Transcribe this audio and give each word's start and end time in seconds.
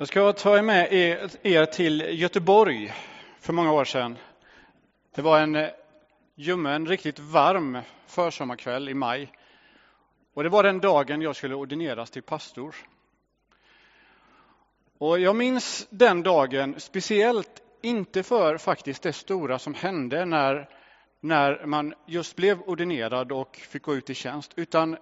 Jag 0.00 0.08
ska 0.08 0.32
ta 0.32 0.62
med 0.62 0.92
er 1.42 1.66
till 1.66 2.20
Göteborg 2.20 2.94
för 3.40 3.52
många 3.52 3.72
år 3.72 3.84
sedan. 3.84 4.18
Det 5.14 5.22
var 5.22 5.40
en 5.40 5.56
eh, 5.56 5.68
ljummen, 6.34 6.86
riktigt 6.86 7.18
varm 7.18 7.78
försommarkväll 8.06 8.88
i 8.88 8.94
maj. 8.94 9.32
Och 10.34 10.42
det 10.42 10.48
var 10.48 10.62
den 10.62 10.80
dagen 10.80 11.22
jag 11.22 11.36
skulle 11.36 11.54
ordineras 11.54 12.10
till 12.10 12.22
pastor. 12.22 12.74
Och 14.98 15.18
jag 15.18 15.36
minns 15.36 15.86
den 15.90 16.22
dagen 16.22 16.74
speciellt, 16.78 17.62
inte 17.82 18.22
för 18.22 18.58
faktiskt 18.58 19.02
det 19.02 19.12
stora 19.12 19.58
som 19.58 19.74
hände 19.74 20.24
när, 20.24 20.68
när 21.20 21.66
man 21.66 21.94
just 22.06 22.36
blev 22.36 22.60
ordinerad 22.60 23.32
och 23.32 23.56
fick 23.56 23.82
gå 23.82 23.94
ut 23.94 24.10
i 24.10 24.14
tjänst, 24.14 24.52
utan 24.56 24.96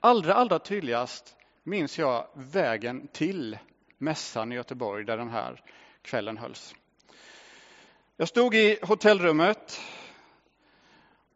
allra, 0.00 0.34
allra 0.34 0.58
tydligast 0.58 1.36
minns 1.62 1.98
jag 1.98 2.26
vägen 2.34 3.08
till 3.12 3.58
mässan 3.98 4.52
i 4.52 4.54
Göteborg 4.54 5.04
där 5.04 5.16
den 5.16 5.30
här 5.30 5.62
kvällen 6.02 6.38
hölls. 6.38 6.74
Jag 8.16 8.28
stod 8.28 8.54
i 8.54 8.78
hotellrummet 8.82 9.80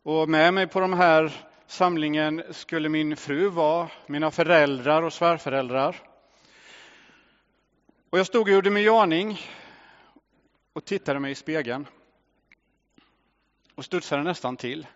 och 0.02 0.28
med 0.28 0.54
mig 0.54 0.66
på 0.66 0.80
den 0.80 0.94
här 0.94 1.46
samlingen 1.66 2.42
skulle 2.50 2.88
min 2.88 3.16
fru 3.16 3.48
vara, 3.48 3.90
mina 4.06 4.30
föräldrar 4.30 5.02
och 5.02 5.12
svärföräldrar. 5.12 5.96
Och 8.10 8.18
jag 8.18 8.26
stod 8.26 8.42
och 8.42 8.54
gjorde 8.54 8.70
mig 8.70 8.84
i 8.84 8.88
aning 8.88 9.40
och 10.72 10.84
tittade 10.84 11.20
mig 11.20 11.32
i 11.32 11.34
spegeln 11.34 11.86
och 13.74 13.84
studsade 13.84 14.22
nästan 14.22 14.56
till. 14.56 14.86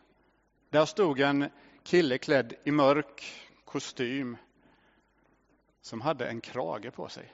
Där 0.70 0.84
stod 0.84 1.20
en 1.20 1.50
kille 1.82 2.18
klädd 2.18 2.54
i 2.64 2.70
mörk 2.70 3.24
kostym 3.64 4.36
som 5.80 6.00
hade 6.00 6.26
en 6.28 6.40
krage 6.40 6.94
på 6.94 7.08
sig 7.08 7.32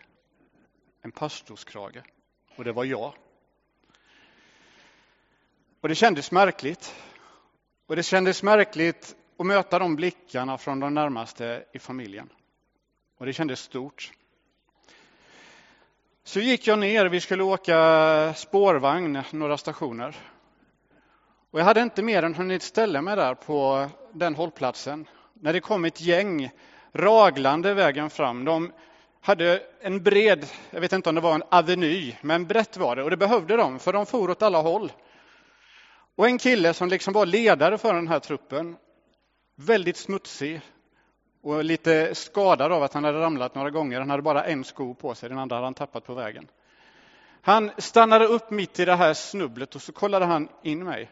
en 1.09 1.13
pastorskrage. 1.13 2.03
Och 2.57 2.65
det 2.65 2.73
var 2.73 2.85
jag. 2.85 3.13
Och 5.81 5.89
det 5.89 5.95
kändes 5.95 6.31
märkligt. 6.33 6.95
Och 7.87 7.97
det 7.97 8.03
kändes 8.03 8.43
märkligt 8.43 9.17
att 9.39 9.47
möta 9.47 9.79
de 9.79 9.97
blickarna 9.97 10.59
från 10.59 10.81
de 10.81 10.95
närmaste 10.95 11.65
i 11.73 11.79
familjen. 11.79 12.29
Och 13.19 13.27
det 13.27 13.33
kändes 13.33 13.61
stort. 13.61 14.13
Så 16.25 16.41
gick 16.41 16.67
jag 16.67 16.79
ner, 16.79 17.07
vi 17.07 17.21
skulle 17.21 17.43
åka 17.43 18.35
spårvagn 18.35 19.23
några 19.31 19.59
stationer. 19.59 20.17
Och 21.51 21.61
jag 21.61 21.65
hade 21.65 21.81
inte 21.81 22.03
mer 22.03 22.23
än 22.23 22.35
hunnit 22.35 22.63
ställa 22.63 23.03
mig 23.03 23.17
där 23.17 23.35
på 23.35 23.89
den 24.13 24.35
hållplatsen 24.35 25.09
när 25.35 25.53
det 25.53 25.61
kom 25.61 25.85
ett 25.85 26.01
gäng 26.01 26.51
raglande 26.93 27.75
vägen 27.75 28.11
fram. 28.11 28.45
De 28.45 28.73
hade 29.29 29.63
en 29.81 30.03
bred, 30.03 30.47
jag 30.71 30.81
vet 30.81 30.93
inte 30.93 31.09
om 31.09 31.15
det 31.15 31.21
var 31.21 31.35
en 31.35 31.43
aveny, 31.51 32.17
men 32.21 32.47
brett 32.47 32.77
var 32.77 32.97
det 32.97 33.03
och 33.03 33.11
det 33.11 33.17
behövde 33.17 33.57
de 33.57 33.79
för 33.79 33.93
de 33.93 34.07
for 34.07 34.31
åt 34.31 34.43
alla 34.43 34.61
håll. 34.61 34.93
Och 36.17 36.27
en 36.27 36.39
kille 36.39 36.75
som 36.75 36.89
liksom 36.89 37.13
var 37.13 37.27
ledare 37.27 37.79
för 37.79 37.95
den 37.95 38.09
här 38.09 38.19
truppen, 38.19 38.77
väldigt 39.57 39.97
smutsig 39.97 40.61
och 41.43 41.65
lite 41.65 42.15
skadad 42.15 42.73
av 42.73 42.83
att 42.83 42.95
han 42.95 43.05
hade 43.05 43.21
ramlat 43.21 43.55
några 43.55 43.71
gånger. 43.71 43.99
Han 43.99 44.11
hade 44.11 44.23
bara 44.23 44.45
en 44.45 44.65
sko 44.65 44.95
på 44.95 45.15
sig, 45.15 45.29
den 45.29 45.39
andra 45.39 45.57
hade 45.57 45.67
han 45.67 45.75
tappat 45.75 46.05
på 46.05 46.15
vägen. 46.15 46.49
Han 47.43 47.71
stannade 47.79 48.27
upp 48.27 48.51
mitt 48.51 48.81
i 48.81 48.85
det 48.85 48.97
här 48.97 49.15
snubblet 49.15 49.75
och 49.75 49.83
så 49.83 49.93
kollade 49.93 50.25
han 50.25 50.49
in 50.63 50.85
mig 50.85 51.11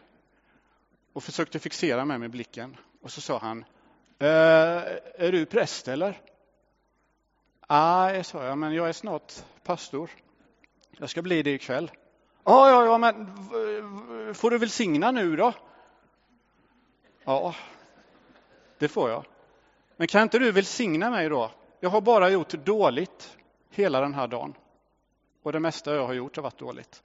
och 1.13 1.23
försökte 1.23 1.59
fixera 1.59 2.05
mig 2.05 2.19
med 2.19 2.31
blicken. 2.31 2.77
Och 3.03 3.11
så 3.11 3.21
sa 3.21 3.39
han, 3.39 3.65
eh, 4.19 4.27
är 5.19 5.33
du 5.33 5.47
präst 5.47 5.89
eller? 5.89 6.21
Nej, 7.69 8.25
sa 8.25 8.45
jag, 8.45 8.59
men 8.59 8.75
jag 8.75 8.89
är 8.89 8.93
snart 8.93 9.33
pastor. 9.63 10.11
Jag 10.91 11.11
ska 11.11 11.23
bli 11.23 11.43
det 11.43 11.51
ikväll. 11.51 11.91
Ja, 12.45 12.71
ja, 12.71 12.85
ja, 12.85 12.99
men 12.99 14.35
får 14.35 14.51
du 14.51 14.59
välsigna 14.59 15.11
nu 15.11 15.37
då? 15.37 15.53
Ja, 17.25 17.55
det 18.79 18.89
får 18.89 19.11
jag. 19.11 19.25
Men 19.97 20.07
kan 20.07 20.23
inte 20.23 20.39
du 20.39 20.53
välsigna 20.53 21.11
mig 21.11 21.29
då? 21.29 21.51
Jag 21.81 21.91
har 21.91 22.01
bara 22.01 22.31
gjort 22.31 22.51
dåligt 22.51 23.37
hela 23.71 24.01
den 24.01 24.15
här 24.15 24.27
dagen. 24.27 24.55
Och 25.43 25.53
det 25.53 25.61
mesta 25.61 25.95
jag 25.95 26.07
har 26.07 26.15
gjort 26.15 26.37
har 26.37 26.43
varit 26.43 26.59
dåligt. 26.59 27.03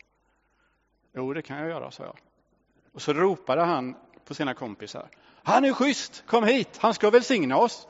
Jo, 1.13 1.33
det 1.33 1.41
kan 1.41 1.57
jag 1.57 1.69
göra, 1.69 1.91
sa 1.91 2.03
jag. 2.03 2.17
Och 2.93 3.01
så 3.01 3.13
ropade 3.13 3.61
han 3.61 3.95
på 4.25 4.33
sina 4.33 4.53
kompisar. 4.53 5.09
Han 5.43 5.65
är 5.65 5.73
schysst, 5.73 6.23
kom 6.27 6.43
hit, 6.43 6.77
han 6.77 6.93
ska 6.93 7.09
välsigna 7.09 7.57
oss. 7.57 7.87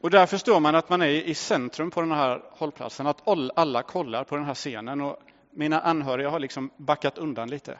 Och 0.00 0.10
där 0.10 0.26
förstår 0.26 0.60
man 0.60 0.74
att 0.74 0.88
man 0.88 1.02
är 1.02 1.06
i 1.08 1.34
centrum 1.34 1.90
på 1.90 2.00
den 2.00 2.12
här 2.12 2.42
hållplatsen, 2.50 3.06
att 3.06 3.22
alla 3.54 3.82
kollar 3.82 4.24
på 4.24 4.36
den 4.36 4.44
här 4.44 4.54
scenen. 4.54 5.00
Och 5.00 5.18
mina 5.50 5.80
anhöriga 5.80 6.30
har 6.30 6.40
liksom 6.40 6.70
backat 6.76 7.18
undan 7.18 7.50
lite. 7.50 7.78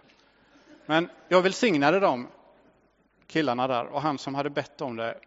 Men 0.86 1.08
jag 1.28 1.42
välsignade 1.42 2.00
de 2.00 2.28
killarna 3.26 3.68
där 3.68 3.86
och 3.86 4.02
han 4.02 4.18
som 4.18 4.34
hade 4.34 4.50
bett 4.50 4.80
om 4.80 4.96
det 4.96 5.18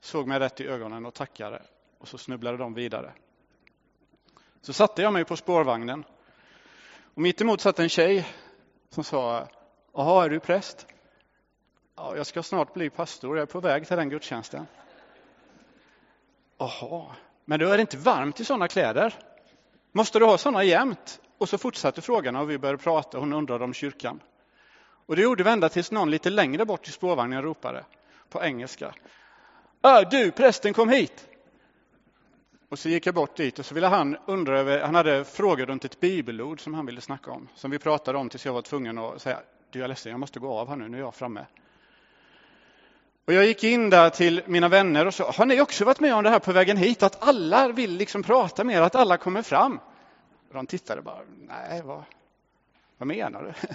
såg 0.00 0.26
mig 0.26 0.38
rätt 0.38 0.60
i 0.60 0.66
ögonen 0.66 1.06
och 1.06 1.14
tackade. 1.14 1.62
Och 1.98 2.08
så 2.08 2.18
snubblade 2.18 2.56
de 2.56 2.74
vidare. 2.74 3.12
Så 4.60 4.72
satte 4.72 5.02
jag 5.02 5.12
mig 5.12 5.24
på 5.24 5.36
spårvagnen. 5.36 6.04
Och 7.14 7.22
mitt 7.22 7.40
emot 7.40 7.60
satt 7.60 7.78
en 7.78 7.88
tjej 7.88 8.28
som 8.90 9.04
sa, 9.04 9.48
jaha, 9.92 10.24
är 10.24 10.30
du 10.30 10.40
präst? 10.40 10.86
Ja, 11.96 12.16
jag 12.16 12.26
ska 12.26 12.42
snart 12.42 12.74
bli 12.74 12.90
pastor, 12.90 13.36
jag 13.36 13.42
är 13.42 13.52
på 13.52 13.60
väg 13.60 13.86
till 13.86 13.96
den 13.96 14.08
gudstjänsten. 14.08 14.66
Jaha, 16.62 17.06
men 17.44 17.60
då 17.60 17.68
är 17.68 17.76
det 17.76 17.80
inte 17.80 17.96
varmt 17.96 18.40
i 18.40 18.44
sådana 18.44 18.68
kläder. 18.68 19.14
Måste 19.92 20.18
du 20.18 20.24
ha 20.24 20.38
sådana 20.38 20.64
jämt? 20.64 21.20
Och 21.38 21.48
så 21.48 21.58
fortsatte 21.58 22.00
frågan 22.00 22.36
och 22.36 22.50
vi 22.50 22.58
började 22.58 22.78
prata. 22.78 23.18
Hon 23.18 23.32
undrade 23.32 23.64
om 23.64 23.74
kyrkan. 23.74 24.20
Och 25.06 25.16
det 25.16 25.22
gjorde 25.22 25.44
vi 25.44 25.50
ända 25.50 25.68
tills 25.68 25.90
någon 25.90 26.10
lite 26.10 26.30
längre 26.30 26.64
bort 26.64 26.88
i 26.88 26.92
spårvagnen 26.92 27.42
ropade 27.42 27.84
på 28.28 28.42
engelska. 28.42 28.94
Du, 30.10 30.30
prästen, 30.30 30.72
kom 30.72 30.88
hit! 30.88 31.28
Och 32.68 32.78
så 32.78 32.88
gick 32.88 33.06
jag 33.06 33.14
bort 33.14 33.36
dit 33.36 33.58
och 33.58 33.66
så 33.66 33.74
ville 33.74 33.86
han 33.86 34.16
undra 34.26 34.60
över, 34.60 34.80
han 34.80 34.94
hade 34.94 35.24
frågor 35.24 35.66
runt 35.66 35.84
ett 35.84 36.00
bibelord 36.00 36.60
som 36.60 36.74
han 36.74 36.86
ville 36.86 37.00
snacka 37.00 37.30
om, 37.30 37.48
som 37.54 37.70
vi 37.70 37.78
pratade 37.78 38.18
om 38.18 38.28
tills 38.28 38.46
jag 38.46 38.52
var 38.52 38.62
tvungen 38.62 38.98
att 38.98 39.22
säga, 39.22 39.40
du 39.70 39.78
jag 39.78 39.84
är 39.84 39.88
ledsen, 39.88 40.12
jag 40.12 40.20
måste 40.20 40.40
gå 40.40 40.58
av 40.58 40.68
här 40.68 40.76
nu, 40.76 40.88
nu 40.88 40.96
är 40.96 41.00
jag 41.00 41.14
framme. 41.14 41.46
Och 43.24 43.32
jag 43.32 43.46
gick 43.46 43.64
in 43.64 43.90
där 43.90 44.10
till 44.10 44.42
mina 44.46 44.68
vänner 44.68 45.06
och 45.06 45.14
sa, 45.14 45.30
har 45.30 45.46
ni 45.46 45.60
också 45.60 45.84
varit 45.84 46.00
med 46.00 46.14
om 46.14 46.24
det 46.24 46.30
här 46.30 46.38
på 46.38 46.52
vägen 46.52 46.76
hit? 46.76 47.02
Att 47.02 47.28
alla 47.28 47.68
vill 47.68 47.96
liksom 47.96 48.22
prata 48.22 48.64
med 48.64 48.76
er, 48.76 48.80
att 48.80 48.94
alla 48.94 49.16
kommer 49.16 49.42
fram. 49.42 49.80
Och 50.48 50.54
de 50.54 50.66
tittade 50.66 51.02
bara, 51.02 51.20
nej, 51.48 51.82
vad, 51.84 52.02
vad 52.98 53.06
menar 53.06 53.42
du? 53.42 53.74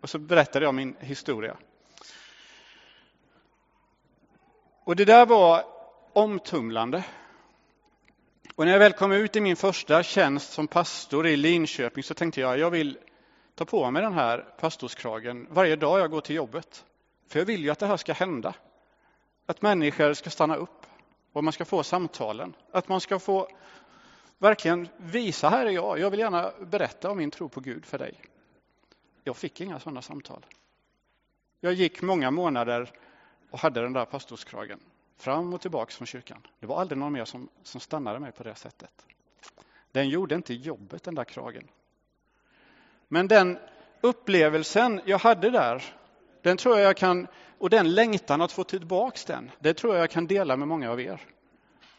Och 0.00 0.10
så 0.10 0.18
berättade 0.18 0.64
jag 0.64 0.74
min 0.74 0.96
historia. 1.00 1.56
Och 4.84 4.96
det 4.96 5.04
där 5.04 5.26
var 5.26 5.64
omtumlande. 6.12 7.04
Och 8.54 8.64
när 8.64 8.72
jag 8.72 8.78
väl 8.78 8.92
kom 8.92 9.12
ut 9.12 9.36
i 9.36 9.40
min 9.40 9.56
första 9.56 10.02
tjänst 10.02 10.52
som 10.52 10.68
pastor 10.68 11.26
i 11.26 11.36
Linköping 11.36 12.02
så 12.02 12.14
tänkte 12.14 12.40
jag, 12.40 12.58
jag 12.58 12.70
vill 12.70 12.98
ta 13.54 13.64
på 13.64 13.90
mig 13.90 14.02
den 14.02 14.12
här 14.12 14.38
pastorskragen 14.60 15.46
varje 15.50 15.76
dag 15.76 16.00
jag 16.00 16.10
går 16.10 16.20
till 16.20 16.36
jobbet. 16.36 16.84
För 17.32 17.38
jag 17.38 17.46
vill 17.46 17.62
ju 17.62 17.70
att 17.70 17.78
det 17.78 17.86
här 17.86 17.96
ska 17.96 18.12
hända. 18.12 18.54
Att 19.46 19.62
människor 19.62 20.14
ska 20.14 20.30
stanna 20.30 20.56
upp 20.56 20.86
och 21.32 21.44
man 21.44 21.52
ska 21.52 21.64
få 21.64 21.82
samtalen. 21.82 22.54
Att 22.70 22.88
man 22.88 23.00
ska 23.00 23.18
få 23.18 23.48
verkligen 24.38 24.88
visa, 24.96 25.48
här 25.48 25.66
är 25.66 25.70
jag, 25.70 25.98
jag 25.98 26.10
vill 26.10 26.20
gärna 26.20 26.52
berätta 26.60 27.10
om 27.10 27.18
min 27.18 27.30
tro 27.30 27.48
på 27.48 27.60
Gud 27.60 27.86
för 27.86 27.98
dig. 27.98 28.14
Jag 29.24 29.36
fick 29.36 29.60
inga 29.60 29.80
sådana 29.80 30.02
samtal. 30.02 30.46
Jag 31.60 31.72
gick 31.72 32.02
många 32.02 32.30
månader 32.30 32.90
och 33.50 33.58
hade 33.58 33.82
den 33.82 33.92
där 33.92 34.04
pastorskragen 34.04 34.80
fram 35.16 35.54
och 35.54 35.60
tillbaks 35.60 35.96
från 35.96 36.06
kyrkan. 36.06 36.46
Det 36.60 36.66
var 36.66 36.80
aldrig 36.80 36.98
någon 36.98 37.12
mer 37.12 37.24
som, 37.24 37.48
som 37.62 37.80
stannade 37.80 38.18
mig 38.18 38.32
på 38.32 38.42
det 38.42 38.54
sättet. 38.54 39.06
Den 39.92 40.08
gjorde 40.08 40.34
inte 40.34 40.54
jobbet, 40.54 41.02
den 41.02 41.14
där 41.14 41.24
kragen. 41.24 41.68
Men 43.08 43.28
den 43.28 43.58
upplevelsen 44.00 45.00
jag 45.04 45.18
hade 45.18 45.50
där 45.50 45.94
den 46.42 46.56
tror 46.56 46.78
jag 46.78 46.86
jag 46.86 46.96
kan, 46.96 47.26
och 47.58 47.70
den 47.70 47.94
längtan 47.94 48.40
att 48.40 48.52
få 48.52 48.64
tillbaks 48.64 49.24
den, 49.24 49.50
det 49.58 49.74
tror 49.74 49.96
jag 49.96 50.10
kan 50.10 50.26
dela 50.26 50.56
med 50.56 50.68
många 50.68 50.90
av 50.90 51.00
er. 51.00 51.20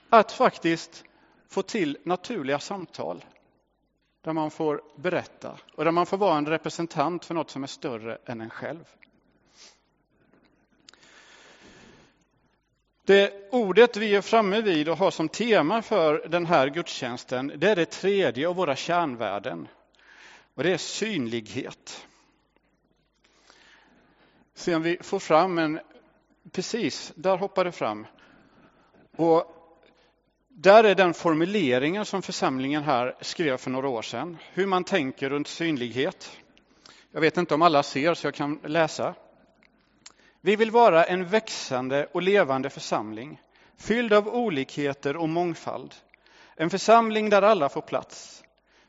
Att 0.10 0.32
faktiskt 0.32 1.04
få 1.50 1.62
till 1.62 1.98
naturliga 2.04 2.60
samtal 2.60 3.26
där 4.22 4.34
man 4.34 4.52
får 4.52 4.82
berätta 4.96 5.58
och 5.76 5.84
där 5.84 5.92
man 5.92 6.06
får 6.06 6.18
vara 6.18 6.38
en 6.38 6.46
representant 6.46 7.26
för 7.26 7.34
något 7.34 7.50
som 7.50 7.64
är 7.64 7.68
större 7.68 8.18
än 8.26 8.42
en 8.42 8.50
själv. 8.50 8.86
Det 13.06 13.50
ordet 13.52 13.98
vi 13.98 14.16
är 14.16 14.22
framme 14.22 14.62
vid 14.62 14.90
och 14.90 14.98
har 14.98 15.12
som 15.12 15.30
tema 15.30 15.82
för 15.82 16.28
den 16.28 16.46
här 16.46 16.68
gudstjänsten, 16.68 17.52
det 17.56 17.70
är 17.70 17.76
det 17.76 17.86
tredje 17.86 18.48
av 18.48 18.56
våra 18.56 18.76
kärnvärden. 18.76 19.68
Och 20.54 20.64
det 20.64 20.74
är 20.74 20.78
synlighet. 20.78 22.08
Se 24.56 24.76
om 24.76 24.82
vi 24.82 24.98
får 25.02 25.20
fram 25.20 25.58
en... 25.58 25.80
Precis, 26.52 27.14
där 27.16 27.38
hoppar 27.38 27.66
det 27.66 27.72
fram. 27.72 28.08
Och 29.18 29.64
Där 30.56 30.84
är 30.84 30.96
den 30.96 31.14
formuleringen 31.14 32.06
som 32.06 32.22
församlingen 32.22 32.84
här 32.84 33.16
skrev 33.22 33.58
för 33.58 33.70
några 33.70 33.90
år 33.90 34.02
sedan, 34.02 34.38
hur 34.54 34.68
man 34.68 34.84
tänker 34.84 35.30
runt 35.30 35.48
synlighet. 35.48 36.38
Jag 37.12 37.22
vet 37.22 37.38
inte 37.38 37.54
om 37.54 37.62
alla 37.62 37.84
ser 37.84 38.14
så 38.14 38.28
jag 38.28 38.34
kan 38.34 38.60
läsa. 38.64 39.16
Vi 40.42 40.56
vill 40.56 40.72
vara 40.72 41.04
en 41.04 41.26
växande 41.26 42.08
och 42.12 42.22
levande 42.22 42.70
församling, 42.70 43.42
fylld 43.78 44.14
av 44.14 44.28
olikheter 44.28 45.18
och 45.18 45.30
mångfald. 45.30 45.96
En 46.56 46.70
församling 46.70 47.30
där 47.30 47.42
alla 47.42 47.70
får 47.70 47.82
plats. 47.82 48.44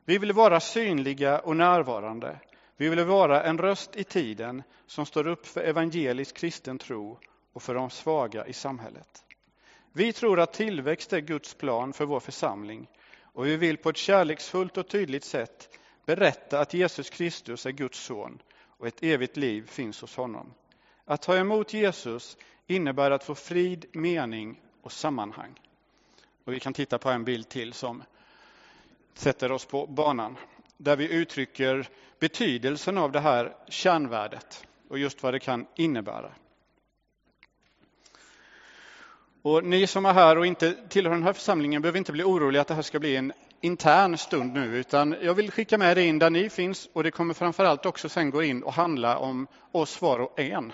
Vi 0.05 0.19
vill 0.19 0.33
vara 0.33 0.61
synliga 0.61 1.39
och 1.39 1.57
närvarande. 1.57 2.41
Vi 2.77 2.89
vill 2.89 3.05
vara 3.05 3.43
en 3.43 3.59
röst 3.59 3.97
i 3.97 4.05
tiden 4.05 4.63
som 4.87 5.07
står 5.07 5.27
upp 5.27 5.47
för 5.47 5.61
evangelisk 5.61 6.37
kristen 6.37 6.79
tro 6.79 7.19
och 7.53 7.63
för 7.63 7.75
de 7.75 7.91
svaga 7.91 8.47
i 8.47 8.53
samhället. 8.53 9.25
Vi 9.93 10.13
tror 10.13 10.41
att 10.41 10.53
tillväxt 10.53 11.13
är 11.13 11.21
Guds 11.21 11.55
plan 11.55 11.93
för 11.93 12.05
vår 12.05 12.21
församling 12.21 12.89
och 13.23 13.47
vi 13.47 13.57
vill 13.57 13.77
på 13.77 13.91
ett 13.91 13.97
kärleksfullt 13.97 14.77
och 14.77 14.89
tydligt 14.89 15.25
sätt 15.25 15.79
berätta 16.07 16.61
att 16.61 16.75
Jesus 16.75 17.11
Kristus 17.11 17.67
är 17.67 17.71
Guds 17.71 17.99
son 17.99 18.43
och 18.67 18.87
ett 18.87 19.03
evigt 19.03 19.37
liv 19.37 19.67
finns 19.67 20.01
hos 20.01 20.17
honom. 20.17 20.55
Att 21.05 21.23
ta 21.23 21.37
emot 21.37 21.75
Jesus 21.75 22.37
innebär 22.67 23.11
att 23.11 23.25
få 23.25 23.35
frid, 23.35 23.87
mening 23.93 24.61
och 24.83 24.93
sammanhang. 24.93 25.61
Och 26.45 26.53
vi 26.53 26.61
kan 26.61 26.73
titta 26.73 26.99
på 26.99 27.11
en 27.11 27.25
bild 27.25 27.49
till 27.49 27.73
som 27.73 28.03
sätter 29.15 29.53
oss 29.53 29.65
på 29.65 29.87
banan, 29.87 30.37
där 30.77 30.97
vi 30.97 31.13
uttrycker 31.13 31.89
betydelsen 32.19 32.99
av 32.99 33.13
det 33.13 33.21
här 33.21 33.57
kärnvärdet 33.69 34.67
och 34.89 34.99
just 34.99 35.23
vad 35.23 35.35
det 35.35 35.39
kan 35.39 35.67
innebära. 35.75 36.33
Och 39.43 39.65
ni 39.65 39.87
som 39.87 40.07
är 40.07 40.13
här 40.13 40.39
och 40.39 40.47
inte 40.47 40.73
tillhör 40.89 41.15
den 41.15 41.23
här 41.23 41.33
församlingen 41.33 41.83
behöver 41.83 41.99
inte 41.99 42.13
bli 42.13 42.23
oroliga 42.23 42.63
att 42.63 42.69
det 42.69 42.75
här 42.75 42.83
ska 42.83 42.99
bli 42.99 43.17
en 43.17 43.33
intern 43.61 44.19
stund 44.19 44.53
nu, 44.53 44.77
utan 44.77 45.17
jag 45.23 45.35
vill 45.35 45.51
skicka 45.51 45.79
med 45.79 45.97
det 45.97 46.03
in 46.03 46.19
där 46.19 46.31
ni 46.31 46.51
finns 46.51 46.89
och 46.93 47.03
det 47.03 47.11
kommer 47.11 47.35
framförallt 47.35 47.87
också 47.87 48.09
sen 48.09 48.31
gå 48.31 48.43
in 48.43 48.63
och 48.63 48.73
handla 48.73 49.19
om 49.19 49.47
oss 49.73 50.03
var 50.03 50.19
och 50.19 50.41
en. 50.41 50.73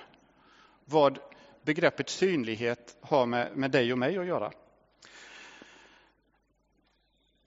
Vad 0.85 1.19
begreppet 1.63 2.09
synlighet 2.09 2.97
har 3.01 3.27
med, 3.27 3.57
med 3.57 3.71
dig 3.71 3.93
och 3.93 3.99
mig 3.99 4.19
att 4.19 4.27
göra. 4.27 4.53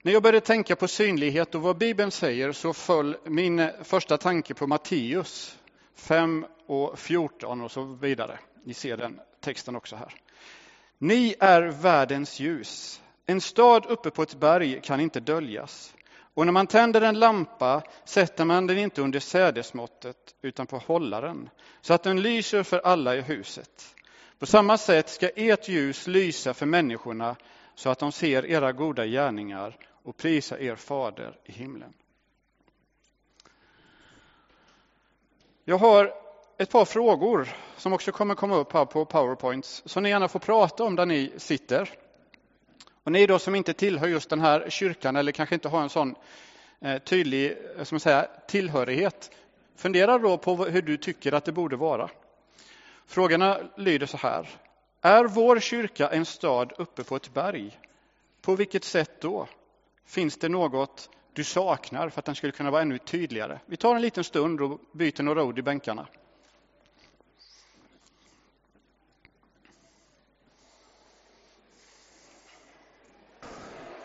När 0.04 0.12
jag 0.12 0.22
började 0.22 0.46
tänka 0.46 0.76
på 0.76 0.88
synlighet 0.88 1.54
och 1.54 1.62
vad 1.62 1.78
Bibeln 1.78 2.10
säger 2.10 2.52
så 2.52 2.72
föll 2.72 3.16
min 3.24 3.70
första 3.82 4.18
tanke 4.18 4.54
på 4.54 4.66
Matteus 4.66 5.58
5 5.94 6.46
och 6.66 6.98
14 6.98 7.60
och 7.60 7.70
så 7.70 7.84
vidare. 7.84 8.38
Ni 8.64 8.74
ser 8.74 8.96
den 8.96 9.20
texten 9.40 9.76
också 9.76 9.96
här. 9.96 10.14
Ni 10.98 11.34
är 11.40 11.62
världens 11.62 12.40
ljus. 12.40 13.02
En 13.26 13.40
stad 13.40 13.86
uppe 13.86 14.10
på 14.10 14.22
ett 14.22 14.34
berg 14.34 14.80
kan 14.82 15.00
inte 15.00 15.20
döljas. 15.20 15.94
Och 16.34 16.46
när 16.46 16.52
man 16.52 16.66
tänder 16.66 17.00
en 17.00 17.18
lampa 17.18 17.82
sätter 18.04 18.44
man 18.44 18.66
den 18.66 18.78
inte 18.78 19.02
under 19.02 19.20
sädesmåttet 19.20 20.34
utan 20.42 20.66
på 20.66 20.78
hållaren 20.78 21.50
så 21.80 21.94
att 21.94 22.02
den 22.02 22.22
lyser 22.22 22.62
för 22.62 22.78
alla 22.78 23.16
i 23.16 23.20
huset. 23.20 23.94
På 24.38 24.46
samma 24.46 24.78
sätt 24.78 25.08
ska 25.08 25.28
ert 25.36 25.68
ljus 25.68 26.06
lysa 26.06 26.54
för 26.54 26.66
människorna 26.66 27.36
så 27.74 27.90
att 27.90 27.98
de 27.98 28.12
ser 28.12 28.46
era 28.46 28.72
goda 28.72 29.06
gärningar 29.06 29.76
och 30.04 30.16
prisa 30.16 30.58
er 30.58 30.76
fader 30.76 31.38
i 31.44 31.52
himlen. 31.52 31.94
Jag 35.64 35.78
har 35.78 36.14
ett 36.58 36.70
par 36.70 36.84
frågor 36.84 37.48
som 37.76 37.92
också 37.92 38.12
kommer 38.12 38.34
komma 38.34 38.56
upp 38.56 38.72
här 38.72 38.84
på 38.84 39.04
Powerpoints 39.04 39.82
som 39.86 40.02
ni 40.02 40.08
gärna 40.08 40.28
får 40.28 40.40
prata 40.40 40.84
om 40.84 40.96
där 40.96 41.06
ni 41.06 41.32
sitter. 41.36 41.90
Och 43.04 43.12
ni 43.12 43.26
då 43.26 43.38
som 43.38 43.54
inte 43.54 43.72
tillhör 43.72 44.08
just 44.08 44.30
den 44.30 44.40
här 44.40 44.70
kyrkan 44.70 45.16
eller 45.16 45.32
kanske 45.32 45.54
inte 45.54 45.68
har 45.68 45.82
en 45.82 45.88
sån 45.88 46.14
eh, 46.80 46.98
tydlig 46.98 47.56
eh, 47.76 47.84
som 47.84 48.00
säga, 48.00 48.28
tillhörighet. 48.48 49.30
Fundera 49.76 50.18
då 50.18 50.38
på 50.38 50.56
hur 50.56 50.82
du 50.82 50.96
tycker 50.96 51.32
att 51.32 51.44
det 51.44 51.52
borde 51.52 51.76
vara. 51.76 52.10
Frågorna 53.06 53.58
lyder 53.76 54.06
så 54.06 54.16
här. 54.16 54.48
Är 55.00 55.24
vår 55.24 55.60
kyrka 55.60 56.08
en 56.08 56.24
stad 56.24 56.72
uppe 56.78 57.04
på 57.04 57.16
ett 57.16 57.34
berg? 57.34 57.78
På 58.42 58.56
vilket 58.56 58.84
sätt 58.84 59.20
då? 59.20 59.48
Finns 60.06 60.36
det 60.36 60.48
något 60.48 61.10
du 61.32 61.44
saknar 61.44 62.08
för 62.08 62.18
att 62.18 62.24
den 62.24 62.34
skulle 62.34 62.52
kunna 62.52 62.70
vara 62.70 62.82
ännu 62.82 62.98
tydligare? 62.98 63.58
Vi 63.66 63.76
tar 63.76 63.94
en 63.96 64.02
liten 64.02 64.24
stund 64.24 64.60
och 64.60 64.80
byter 64.92 65.22
några 65.22 65.42
ord 65.42 65.58
i 65.58 65.62
bänkarna. 65.62 66.06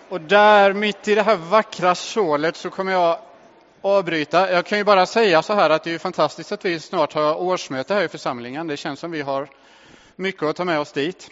Och 0.10 0.22
där 0.22 0.74
mitt 0.74 1.08
i 1.08 1.16
det 1.16 1.22
här 1.22 1.36
vackra 1.36 1.96
sålet 1.96 2.56
så 2.56 2.70
kommer 2.70 2.92
jag 2.92 3.20
avbryta. 3.82 4.52
Jag 4.52 4.66
kan 4.66 4.78
ju 4.78 4.84
bara 4.84 5.06
säga 5.06 5.42
så 5.42 5.54
här 5.54 5.70
att 5.70 5.84
det 5.84 5.94
är 5.94 6.00
fantastiskt 6.00 6.52
att 6.52 6.66
vi 6.66 6.80
snart 6.80 7.14
har 7.14 7.42
årsmöte 7.42 7.94
här 7.94 8.04
i 8.04 8.08
församlingen. 8.08 8.68
Det 8.68 8.78
känns 8.78 9.00
som 9.00 9.12
vi 9.12 9.22
har 9.22 9.50
mycket 10.16 10.44
att 10.44 10.56
ta 10.56 10.66
med 10.66 10.80
oss 10.80 10.92
dit. 10.92 11.32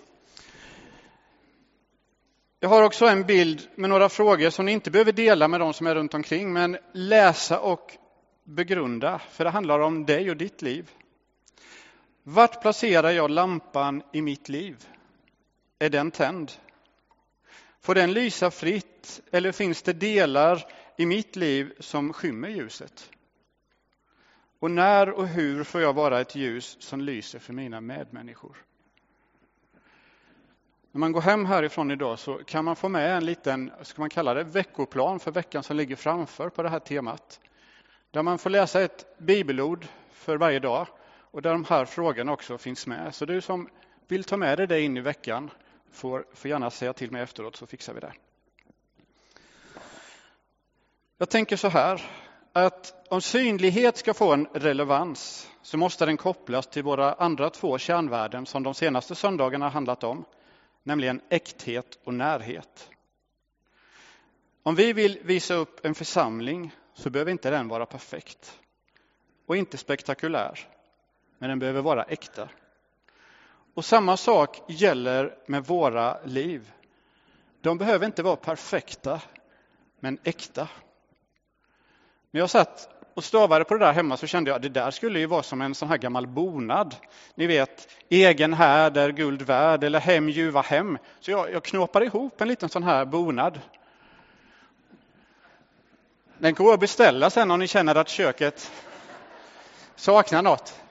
Jag 2.67 2.71
har 2.71 2.83
också 2.83 3.05
en 3.05 3.23
bild 3.23 3.67
med 3.75 3.89
några 3.89 4.09
frågor 4.09 4.49
som 4.49 4.65
ni 4.65 4.71
inte 4.71 4.91
behöver 4.91 5.11
dela 5.11 5.47
med 5.47 5.59
de 5.59 5.73
som 5.73 5.87
är 5.87 5.95
runt 5.95 6.13
omkring, 6.13 6.53
men 6.53 6.77
läsa 6.93 7.59
och 7.59 7.97
begrunda, 8.43 9.19
för 9.19 9.43
det 9.43 9.49
handlar 9.49 9.79
om 9.79 10.05
dig 10.05 10.29
och 10.29 10.37
ditt 10.37 10.61
liv. 10.61 10.91
Vart 12.23 12.61
placerar 12.61 13.11
jag 13.11 13.29
lampan 13.31 14.03
i 14.13 14.21
mitt 14.21 14.49
liv? 14.49 14.87
Är 15.79 15.89
den 15.89 16.11
tänd? 16.11 16.51
Får 17.81 17.95
den 17.95 18.13
lysa 18.13 18.51
fritt 18.51 19.21
eller 19.31 19.51
finns 19.51 19.81
det 19.81 19.93
delar 19.93 20.65
i 20.97 21.05
mitt 21.05 21.35
liv 21.35 21.73
som 21.79 22.13
skymmer 22.13 22.49
ljuset? 22.49 23.09
Och 24.59 24.71
när 24.71 25.09
och 25.09 25.27
hur 25.27 25.63
får 25.63 25.81
jag 25.81 25.93
vara 25.93 26.21
ett 26.21 26.35
ljus 26.35 26.77
som 26.79 27.01
lyser 27.01 27.39
för 27.39 27.53
mina 27.53 27.81
medmänniskor? 27.81 28.57
När 30.97 30.99
man 30.99 31.11
går 31.11 31.21
hem 31.21 31.45
härifrån 31.45 31.91
idag 31.91 32.19
så 32.19 32.37
kan 32.37 32.65
man 32.65 32.75
få 32.75 32.89
med 32.89 33.17
en 33.17 33.25
liten, 33.25 33.71
ska 33.81 34.01
man 34.01 34.09
kalla 34.09 34.33
det, 34.33 34.43
veckoplan 34.43 35.19
för 35.19 35.31
veckan 35.31 35.63
som 35.63 35.77
ligger 35.77 35.95
framför 35.95 36.49
på 36.49 36.63
det 36.63 36.69
här 36.69 36.79
temat. 36.79 37.39
Där 38.11 38.23
man 38.23 38.37
får 38.37 38.49
läsa 38.49 38.81
ett 38.81 39.05
bibelord 39.17 39.85
för 40.11 40.37
varje 40.37 40.59
dag 40.59 40.87
och 41.31 41.41
där 41.41 41.51
de 41.51 41.65
här 41.65 41.85
frågorna 41.85 42.31
också 42.31 42.57
finns 42.57 42.87
med. 42.87 43.15
Så 43.15 43.25
du 43.25 43.41
som 43.41 43.69
vill 44.07 44.23
ta 44.23 44.37
med 44.37 44.57
dig 44.57 44.67
det 44.67 44.81
in 44.81 44.97
i 44.97 45.01
veckan 45.01 45.49
får, 45.91 46.25
får 46.33 46.49
gärna 46.49 46.69
säga 46.69 46.93
till 46.93 47.11
mig 47.11 47.21
efteråt 47.21 47.55
så 47.55 47.65
fixar 47.67 47.93
vi 47.93 47.99
det. 47.99 48.13
Jag 51.17 51.29
tänker 51.29 51.55
så 51.57 51.67
här, 51.67 52.01
att 52.53 53.07
om 53.09 53.21
synlighet 53.21 53.97
ska 53.97 54.13
få 54.13 54.33
en 54.33 54.47
relevans 54.53 55.51
så 55.61 55.77
måste 55.77 56.05
den 56.05 56.17
kopplas 56.17 56.67
till 56.67 56.83
våra 56.83 57.13
andra 57.13 57.49
två 57.49 57.77
kärnvärden 57.77 58.45
som 58.45 58.63
de 58.63 58.73
senaste 58.73 59.15
söndagarna 59.15 59.69
handlat 59.69 60.03
om, 60.03 60.25
nämligen 60.87 61.21
äkthet 61.29 61.99
och 62.03 62.13
närhet. 62.13 62.89
Om 64.63 64.75
vi 64.75 64.93
vill 64.93 65.19
visa 65.23 65.53
upp 65.53 65.85
en 65.85 65.95
församling 65.95 66.75
så 66.93 67.09
behöver 67.09 67.31
inte 67.31 67.49
den 67.49 67.67
vara 67.67 67.85
perfekt 67.85 68.59
och 69.45 69.57
inte 69.57 69.77
spektakulär, 69.77 70.59
men 71.37 71.49
den 71.49 71.59
behöver 71.59 71.81
vara 71.81 72.03
äkta. 72.03 72.49
Och 73.73 73.85
samma 73.85 74.17
sak 74.17 74.61
gäller 74.67 75.37
med 75.45 75.65
våra 75.65 76.23
liv. 76.23 76.71
De 77.61 77.77
behöver 77.77 78.05
inte 78.05 78.23
vara 78.23 78.35
perfekta, 78.35 79.21
men 79.99 80.19
äkta. 80.23 80.67
När 82.31 82.41
jag 82.41 82.49
satt 82.49 82.96
och 83.17 83.23
stavade 83.23 83.65
på 83.65 83.73
det 83.73 83.85
där 83.85 83.93
hemma 83.93 84.17
så 84.17 84.27
kände 84.27 84.49
jag 84.49 84.55
att 84.55 84.61
det 84.61 84.69
där 84.69 84.91
skulle 84.91 85.19
ju 85.19 85.25
vara 85.25 85.43
som 85.43 85.61
en 85.61 85.75
sån 85.75 85.89
här 85.89 85.97
gammal 85.97 86.27
bonad. 86.27 86.95
Ni 87.35 87.47
vet, 87.47 87.87
egen 88.09 88.53
härd 88.53 88.97
är 88.97 89.09
guld 89.09 89.41
värd 89.41 89.83
eller 89.83 89.99
hem 89.99 90.29
ljuva 90.29 90.61
hem. 90.61 90.97
Så 91.19 91.31
jag, 91.31 91.51
jag 91.53 91.63
knåpade 91.63 92.05
ihop 92.05 92.41
en 92.41 92.47
liten 92.47 92.69
sån 92.69 92.83
här 92.83 93.05
bonad. 93.05 93.59
Den 96.37 96.53
går 96.53 96.73
att 96.73 96.79
beställa 96.79 97.29
sen 97.29 97.51
om 97.51 97.59
ni 97.59 97.67
känner 97.67 97.95
att 97.95 98.09
köket 98.09 98.71
saknar 99.95 100.41
något. 100.41 100.81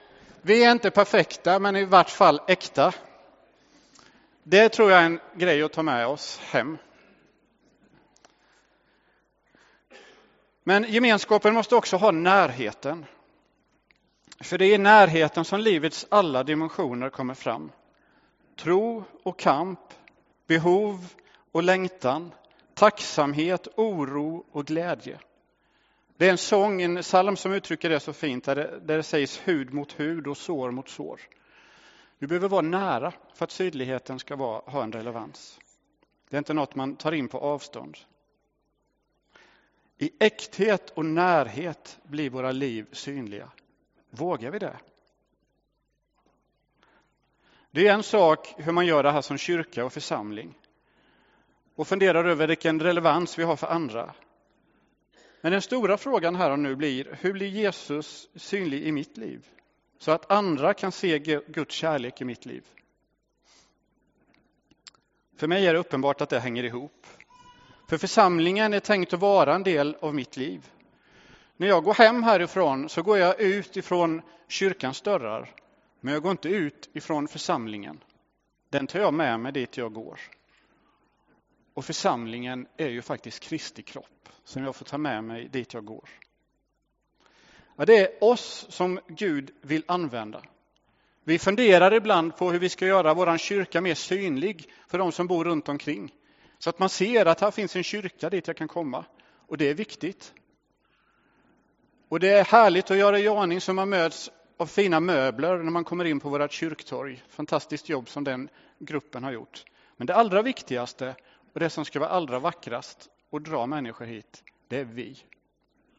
Vi 0.41 0.63
är 0.63 0.71
inte 0.71 0.91
perfekta, 0.91 1.59
men 1.59 1.75
i 1.75 1.85
vart 1.85 2.09
fall 2.09 2.41
äkta. 2.47 2.93
Det 4.43 4.69
tror 4.69 4.91
jag 4.91 5.01
är 5.01 5.05
en 5.05 5.19
grej 5.35 5.63
att 5.63 5.73
ta 5.73 5.83
med 5.83 6.07
oss 6.07 6.39
hem. 6.43 6.77
Men 10.67 10.83
gemenskapen 10.83 11.53
måste 11.53 11.75
också 11.75 11.97
ha 11.97 12.11
närheten. 12.11 13.05
För 14.39 14.57
det 14.57 14.65
är 14.65 14.75
i 14.75 14.77
närheten 14.77 15.45
som 15.45 15.59
livets 15.59 16.07
alla 16.09 16.43
dimensioner 16.43 17.09
kommer 17.09 17.33
fram. 17.33 17.71
Tro 18.55 19.03
och 19.23 19.39
kamp, 19.39 19.79
behov 20.47 21.13
och 21.51 21.63
längtan, 21.63 22.31
tacksamhet, 22.73 23.67
oro 23.75 24.45
och 24.51 24.65
glädje. 24.65 25.19
Det 26.17 26.27
är 26.27 26.31
en 26.31 26.37
sång, 26.37 26.81
en 26.81 27.01
psalm 27.01 27.37
som 27.37 27.53
uttrycker 27.53 27.89
det 27.89 27.99
så 27.99 28.13
fint, 28.13 28.43
där 28.43 28.55
det, 28.55 28.79
där 28.79 28.97
det 28.97 29.03
sägs 29.03 29.41
hud 29.43 29.73
mot 29.73 29.99
hud 29.99 30.27
och 30.27 30.37
sår 30.37 30.71
mot 30.71 30.89
sår. 30.89 31.21
Du 32.19 32.27
behöver 32.27 32.49
vara 32.49 32.61
nära 32.61 33.13
för 33.33 33.43
att 33.43 33.51
sydligheten 33.51 34.19
ska 34.19 34.35
vara, 34.35 34.61
ha 34.65 34.83
en 34.83 34.91
relevans. 34.91 35.59
Det 36.29 36.35
är 36.35 36.37
inte 36.37 36.53
något 36.53 36.75
man 36.75 36.95
tar 36.95 37.11
in 37.11 37.27
på 37.27 37.39
avstånd. 37.39 37.97
I 39.97 40.11
äkthet 40.19 40.89
och 40.89 41.05
närhet 41.05 41.99
blir 42.03 42.29
våra 42.29 42.51
liv 42.51 42.87
synliga. 42.91 43.51
Vågar 44.09 44.51
vi 44.51 44.59
det? 44.59 44.77
Det 47.71 47.87
är 47.87 47.93
en 47.93 48.03
sak 48.03 48.53
hur 48.57 48.71
man 48.71 48.85
gör 48.85 49.03
det 49.03 49.11
här 49.11 49.21
som 49.21 49.37
kyrka 49.37 49.85
och 49.85 49.93
församling 49.93 50.53
och 51.75 51.87
funderar 51.87 52.25
över 52.25 52.47
vilken 52.47 52.79
relevans 52.79 53.39
vi 53.39 53.43
har 53.43 53.55
för 53.55 53.67
andra. 53.67 54.13
Men 55.41 55.51
den 55.51 55.61
stora 55.61 55.97
frågan 55.97 56.35
här 56.35 56.51
och 56.51 56.59
nu 56.59 56.75
blir, 56.75 57.17
hur 57.21 57.33
blir 57.33 57.47
Jesus 57.47 58.29
synlig 58.35 58.83
i 58.83 58.91
mitt 58.91 59.17
liv? 59.17 59.47
Så 59.99 60.11
att 60.11 60.31
andra 60.31 60.73
kan 60.73 60.91
se 60.91 61.19
Guds 61.47 61.75
kärlek 61.75 62.21
i 62.21 62.25
mitt 62.25 62.45
liv. 62.45 62.65
För 65.35 65.47
mig 65.47 65.67
är 65.67 65.73
det 65.73 65.79
uppenbart 65.79 66.21
att 66.21 66.29
det 66.29 66.39
hänger 66.39 66.63
ihop. 66.63 67.07
För 67.87 67.97
församlingen 67.97 68.73
är 68.73 68.79
tänkt 68.79 69.13
att 69.13 69.19
vara 69.19 69.55
en 69.55 69.63
del 69.63 69.97
av 69.99 70.15
mitt 70.15 70.37
liv. 70.37 70.71
När 71.57 71.67
jag 71.67 71.83
går 71.83 71.93
hem 71.93 72.23
härifrån 72.23 72.89
så 72.89 73.01
går 73.01 73.17
jag 73.17 73.39
ut 73.39 73.77
ifrån 73.77 74.21
kyrkans 74.47 75.01
dörrar, 75.01 75.55
men 75.99 76.13
jag 76.13 76.23
går 76.23 76.31
inte 76.31 76.49
ut 76.49 76.89
ifrån 76.93 77.27
församlingen. 77.27 78.03
Den 78.69 78.87
tar 78.87 78.99
jag 78.99 79.13
med 79.13 79.39
mig 79.39 79.51
dit 79.51 79.77
jag 79.77 79.93
går. 79.93 80.19
Och 81.73 81.85
församlingen 81.85 82.67
är 82.77 82.89
ju 82.89 83.01
faktiskt 83.01 83.39
Kristi 83.39 83.81
kropp 83.81 84.29
som 84.43 84.63
jag 84.63 84.75
får 84.75 84.85
ta 84.85 84.97
med 84.97 85.23
mig 85.23 85.47
dit 85.47 85.73
jag 85.73 85.85
går. 85.85 86.09
Ja, 87.75 87.85
det 87.85 87.97
är 87.97 88.23
oss 88.23 88.65
som 88.69 88.99
Gud 89.07 89.51
vill 89.61 89.83
använda. 89.87 90.41
Vi 91.23 91.39
funderar 91.39 91.93
ibland 91.93 92.37
på 92.37 92.51
hur 92.51 92.59
vi 92.59 92.69
ska 92.69 92.87
göra 92.87 93.13
vår 93.13 93.37
kyrka 93.37 93.81
mer 93.81 93.95
synlig 93.95 94.69
för 94.87 94.97
de 94.97 95.11
som 95.11 95.27
bor 95.27 95.45
runt 95.45 95.69
omkring. 95.69 96.13
Så 96.59 96.69
att 96.69 96.79
man 96.79 96.89
ser 96.89 97.25
att 97.25 97.41
här 97.41 97.51
finns 97.51 97.75
en 97.75 97.83
kyrka 97.83 98.29
dit 98.29 98.47
jag 98.47 98.57
kan 98.57 98.67
komma. 98.67 99.05
Och 99.47 99.57
det 99.57 99.69
är 99.69 99.73
viktigt. 99.73 100.33
Och 102.09 102.19
det 102.19 102.29
är 102.29 102.43
härligt 102.43 102.91
att 102.91 102.97
göra 102.97 103.19
i 103.19 103.29
ordning 103.29 103.61
så 103.61 103.73
man 103.73 103.89
möts 103.89 104.31
av 104.57 104.65
fina 104.65 104.99
möbler 104.99 105.57
när 105.57 105.71
man 105.71 105.83
kommer 105.83 106.05
in 106.05 106.19
på 106.19 106.29
vårt 106.29 106.51
kyrktorg. 106.51 107.23
Fantastiskt 107.29 107.89
jobb 107.89 108.09
som 108.09 108.23
den 108.23 108.49
gruppen 108.79 109.23
har 109.23 109.31
gjort. 109.31 109.65
Men 109.97 110.07
det 110.07 110.15
allra 110.15 110.41
viktigaste 110.41 111.15
och 111.53 111.59
det 111.59 111.69
som 111.69 111.85
ska 111.85 111.99
vara 111.99 112.09
allra 112.09 112.39
vackrast 112.39 113.09
och 113.29 113.41
dra 113.41 113.65
människor 113.65 114.05
hit, 114.05 114.43
det 114.67 114.79
är 114.79 114.85
vi 114.85 115.17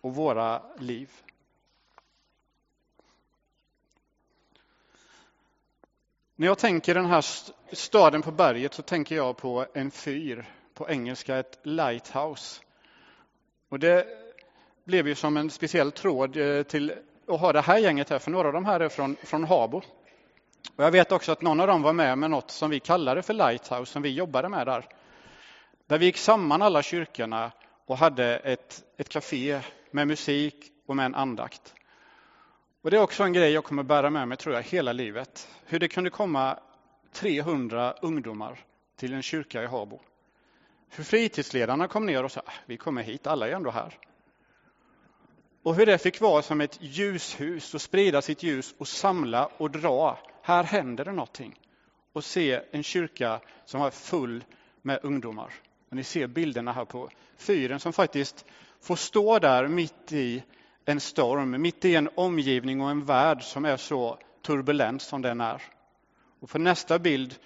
och 0.01 0.15
våra 0.15 0.63
liv. 0.79 1.11
När 6.41 6.47
jag 6.47 6.59
tänker 6.59 6.95
den 6.95 7.07
här 7.07 7.25
staden 7.73 8.23
på 8.23 8.31
berget 8.31 8.75
så 8.75 8.83
tänker 8.83 9.17
jag 9.17 9.37
på 9.37 9.67
en 9.75 9.91
fyr, 9.91 10.45
på 10.75 10.91
engelska 10.91 11.37
ett 11.37 11.59
lighthouse. 11.63 12.63
Och 13.69 13.79
det 13.79 14.07
blev 14.85 15.09
ju 15.09 15.15
som 15.15 15.37
en 15.37 15.51
speciell 15.51 15.93
tråd 15.93 16.37
eh, 16.37 16.63
till 16.63 16.93
att 17.29 17.41
ha 17.41 17.53
det 17.53 17.61
här 17.61 17.79
gänget 17.79 18.11
här, 18.11 18.19
för 18.19 18.31
några 18.31 18.49
av 18.49 18.55
de 18.55 18.65
här 18.65 18.81
är 18.81 18.89
från, 18.89 19.17
från 19.23 19.45
Habo. 19.45 19.83
Och 20.77 20.85
jag 20.85 20.91
vet 20.91 21.13
också 21.13 21.33
att 21.33 21.43
någon 21.43 21.61
av 21.61 21.67
dem 21.67 21.83
var 21.83 21.93
med 21.93 22.19
med 22.19 22.31
något 22.31 22.51
som 22.51 22.71
vi 22.71 22.81
kallade 22.81 23.23
för 23.23 23.35
Lighthouse, 23.35 23.93
som 23.93 24.03
vi 24.03 24.09
jobbade 24.09 24.49
med 24.49 24.67
där. 24.67 24.87
Där 25.87 25.99
vi 25.99 26.07
gick 26.07 26.17
samman 26.17 26.63
alla 26.63 26.83
kyrkorna 26.83 27.53
och 27.87 27.99
hade 27.99 28.37
ett, 28.37 28.85
ett 28.97 29.09
café 29.09 29.61
med 29.91 30.09
musik 30.09 30.57
och 30.87 30.97
med 30.97 31.07
en 31.07 31.15
andakt. 31.15 31.75
Och 32.89 32.91
Det 32.91 32.97
är 32.97 33.03
också 33.03 33.23
en 33.23 33.33
grej 33.33 33.53
jag 33.53 33.65
kommer 33.65 33.83
bära 33.83 34.11
med 34.11 34.29
mig 34.29 34.39
tror 34.39 34.55
jag 34.55 34.63
hela 34.63 34.93
livet. 34.93 35.49
Hur 35.65 35.79
det 35.79 35.89
kunde 35.89 36.11
komma 36.11 36.59
300 37.13 37.95
ungdomar 38.03 38.65
till 38.97 39.13
en 39.13 39.23
kyrka 39.23 39.63
i 39.63 39.67
Habo. 39.67 40.01
Hur 40.89 41.05
fritidsledarna 41.05 41.89
kom 41.89 42.07
ner 42.07 42.25
och 42.25 42.33
sa, 42.33 42.43
ah, 42.47 42.53
vi 42.67 42.77
kommer 42.77 43.03
hit, 43.03 43.27
alla 43.27 43.49
är 43.49 43.53
ändå 43.53 43.71
här. 43.71 43.99
Och 45.63 45.75
hur 45.75 45.87
det 45.87 45.99
fick 45.99 46.21
vara 46.21 46.43
som 46.43 46.61
ett 46.61 46.79
ljushus 46.81 47.75
och 47.75 47.83
sprida 47.83 48.23
sitt 48.23 48.43
ljus 48.43 48.75
och 48.79 48.89
samla 48.89 49.47
och 49.47 49.71
dra. 49.71 50.19
Här 50.43 50.65
händer 50.65 51.05
det 51.05 51.13
någonting. 51.13 51.55
Och 52.13 52.25
se 52.25 52.61
en 52.71 52.83
kyrka 52.83 53.41
som 53.65 53.81
var 53.81 53.91
full 53.91 54.45
med 54.83 55.01
ungdomar. 55.03 55.55
Och 55.91 55.97
ni 55.97 56.05
ser 56.05 56.27
bilderna 56.27 56.73
här 56.73 56.85
på 56.85 57.11
fyren 57.37 57.81
som 57.81 57.93
faktiskt 57.93 58.45
får 58.81 58.97
stå 58.97 59.39
där 59.39 59.69
mitt 59.69 60.13
i 60.13 60.43
en 60.89 61.01
storm, 61.01 61.63
mitt 61.63 61.85
i 61.85 61.95
en 61.95 62.09
omgivning 62.15 62.81
och 62.81 62.91
en 62.91 63.05
värld 63.05 63.43
som 63.43 63.65
är 63.65 63.77
så 63.77 64.19
turbulent 64.43 65.03
som 65.03 65.23
den 65.23 65.41
är. 65.41 65.63
Och 66.41 66.51
på 66.51 66.59
nästa 66.59 66.99
bild 66.99 67.39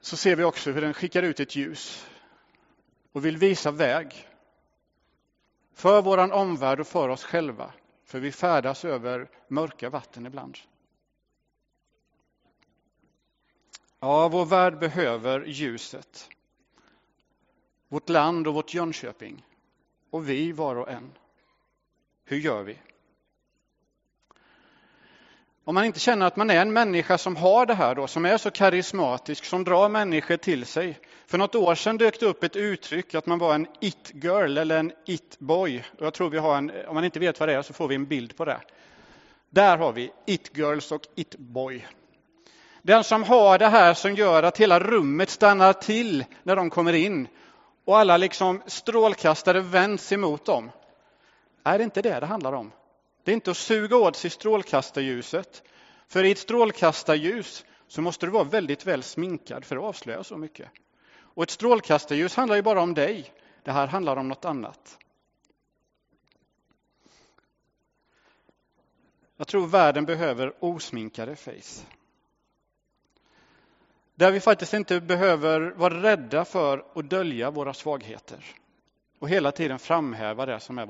så 0.00 0.16
ser 0.16 0.36
vi 0.36 0.44
också 0.44 0.70
hur 0.70 0.80
den 0.80 0.94
skickar 0.94 1.22
ut 1.22 1.40
ett 1.40 1.56
ljus 1.56 2.08
och 3.12 3.24
vill 3.24 3.36
visa 3.36 3.70
väg 3.70 4.28
för 5.74 6.02
vår 6.02 6.32
omvärld 6.32 6.80
och 6.80 6.86
för 6.86 7.08
oss 7.08 7.24
själva. 7.24 7.72
För 8.04 8.20
vi 8.20 8.32
färdas 8.32 8.84
över 8.84 9.30
mörka 9.48 9.90
vatten 9.90 10.26
ibland. 10.26 10.58
Ja, 14.00 14.28
vår 14.28 14.44
värld 14.44 14.78
behöver 14.78 15.44
ljuset. 15.44 16.28
Vårt 17.88 18.08
land 18.08 18.46
och 18.46 18.54
vårt 18.54 18.74
Jönköping. 18.74 19.44
Och 20.10 20.28
vi 20.28 20.52
var 20.52 20.76
och 20.76 20.90
en. 20.90 21.12
Hur 22.24 22.36
gör 22.36 22.62
vi? 22.62 22.78
Om 25.64 25.74
man 25.74 25.84
inte 25.84 26.00
känner 26.00 26.26
att 26.26 26.36
man 26.36 26.50
är 26.50 26.60
en 26.60 26.72
människa 26.72 27.18
som 27.18 27.36
har 27.36 27.66
det 27.66 27.74
här 27.74 27.94
då, 27.94 28.06
som 28.06 28.24
är 28.24 28.38
så 28.38 28.50
karismatisk, 28.50 29.44
som 29.44 29.64
drar 29.64 29.88
människor 29.88 30.36
till 30.36 30.66
sig. 30.66 30.98
För 31.26 31.38
något 31.38 31.54
år 31.54 31.74
sedan 31.74 31.98
dök 31.98 32.20
det 32.20 32.26
upp 32.26 32.44
ett 32.44 32.56
uttryck 32.56 33.14
att 33.14 33.26
man 33.26 33.38
var 33.38 33.54
en 33.54 33.66
it-girl 33.80 34.58
eller 34.58 34.78
en 34.78 34.92
it-boy. 35.06 35.84
Jag 35.98 36.14
tror 36.14 36.30
vi 36.30 36.38
har 36.38 36.56
en, 36.56 36.72
om 36.86 36.94
man 36.94 37.04
inte 37.04 37.20
vet 37.20 37.40
vad 37.40 37.48
det 37.48 37.54
är 37.54 37.62
så 37.62 37.72
får 37.72 37.88
vi 37.88 37.94
en 37.94 38.06
bild 38.06 38.36
på 38.36 38.44
det. 38.44 38.60
Där 39.50 39.76
har 39.76 39.92
vi 39.92 40.10
it-girls 40.26 40.92
och 40.92 41.02
it-boy. 41.14 41.86
Den 42.82 43.04
som 43.04 43.22
har 43.22 43.58
det 43.58 43.68
här 43.68 43.94
som 43.94 44.14
gör 44.14 44.42
att 44.42 44.58
hela 44.58 44.80
rummet 44.80 45.30
stannar 45.30 45.72
till 45.72 46.24
när 46.42 46.56
de 46.56 46.70
kommer 46.70 46.92
in 46.92 47.28
och 47.88 47.98
alla 47.98 48.16
liksom 48.16 48.62
strålkastare 48.66 49.60
vänds 49.60 50.12
emot 50.12 50.44
dem. 50.44 50.70
Är 51.64 51.78
det 51.78 51.84
inte 51.84 52.02
det 52.02 52.20
det 52.20 52.26
handlar 52.26 52.52
om? 52.52 52.72
Det 53.24 53.32
är 53.32 53.34
inte 53.34 53.50
att 53.50 53.56
suga 53.56 53.96
åt 53.96 54.16
sig 54.16 54.30
strålkastarljuset. 54.30 55.62
För 56.08 56.24
i 56.24 56.30
ett 56.30 56.38
strålkastarljus 56.38 57.64
så 57.86 58.02
måste 58.02 58.26
du 58.26 58.32
vara 58.32 58.44
väldigt 58.44 58.86
väl 58.86 59.02
sminkad 59.02 59.64
för 59.64 59.76
att 59.76 59.82
avslöja 59.82 60.24
så 60.24 60.36
mycket. 60.36 60.68
Och 61.16 61.42
ett 61.42 61.50
strålkastarljus 61.50 62.36
handlar 62.36 62.56
ju 62.56 62.62
bara 62.62 62.80
om 62.80 62.94
dig. 62.94 63.32
Det 63.62 63.72
här 63.72 63.86
handlar 63.86 64.16
om 64.16 64.28
något 64.28 64.44
annat. 64.44 64.98
Jag 69.36 69.46
tror 69.46 69.66
världen 69.66 70.04
behöver 70.04 70.52
osminkade 70.60 71.36
face. 71.36 71.84
Där 74.18 74.32
vi 74.32 74.40
faktiskt 74.40 74.74
inte 74.74 75.00
behöver 75.00 75.60
vara 75.70 76.02
rädda 76.02 76.44
för 76.44 76.84
att 76.94 77.10
dölja 77.10 77.50
våra 77.50 77.74
svagheter 77.74 78.44
och 79.18 79.28
hela 79.28 79.52
tiden 79.52 79.78
framhäva 79.78 80.46
det 80.46 80.60
som 80.60 80.78
är 80.78 80.86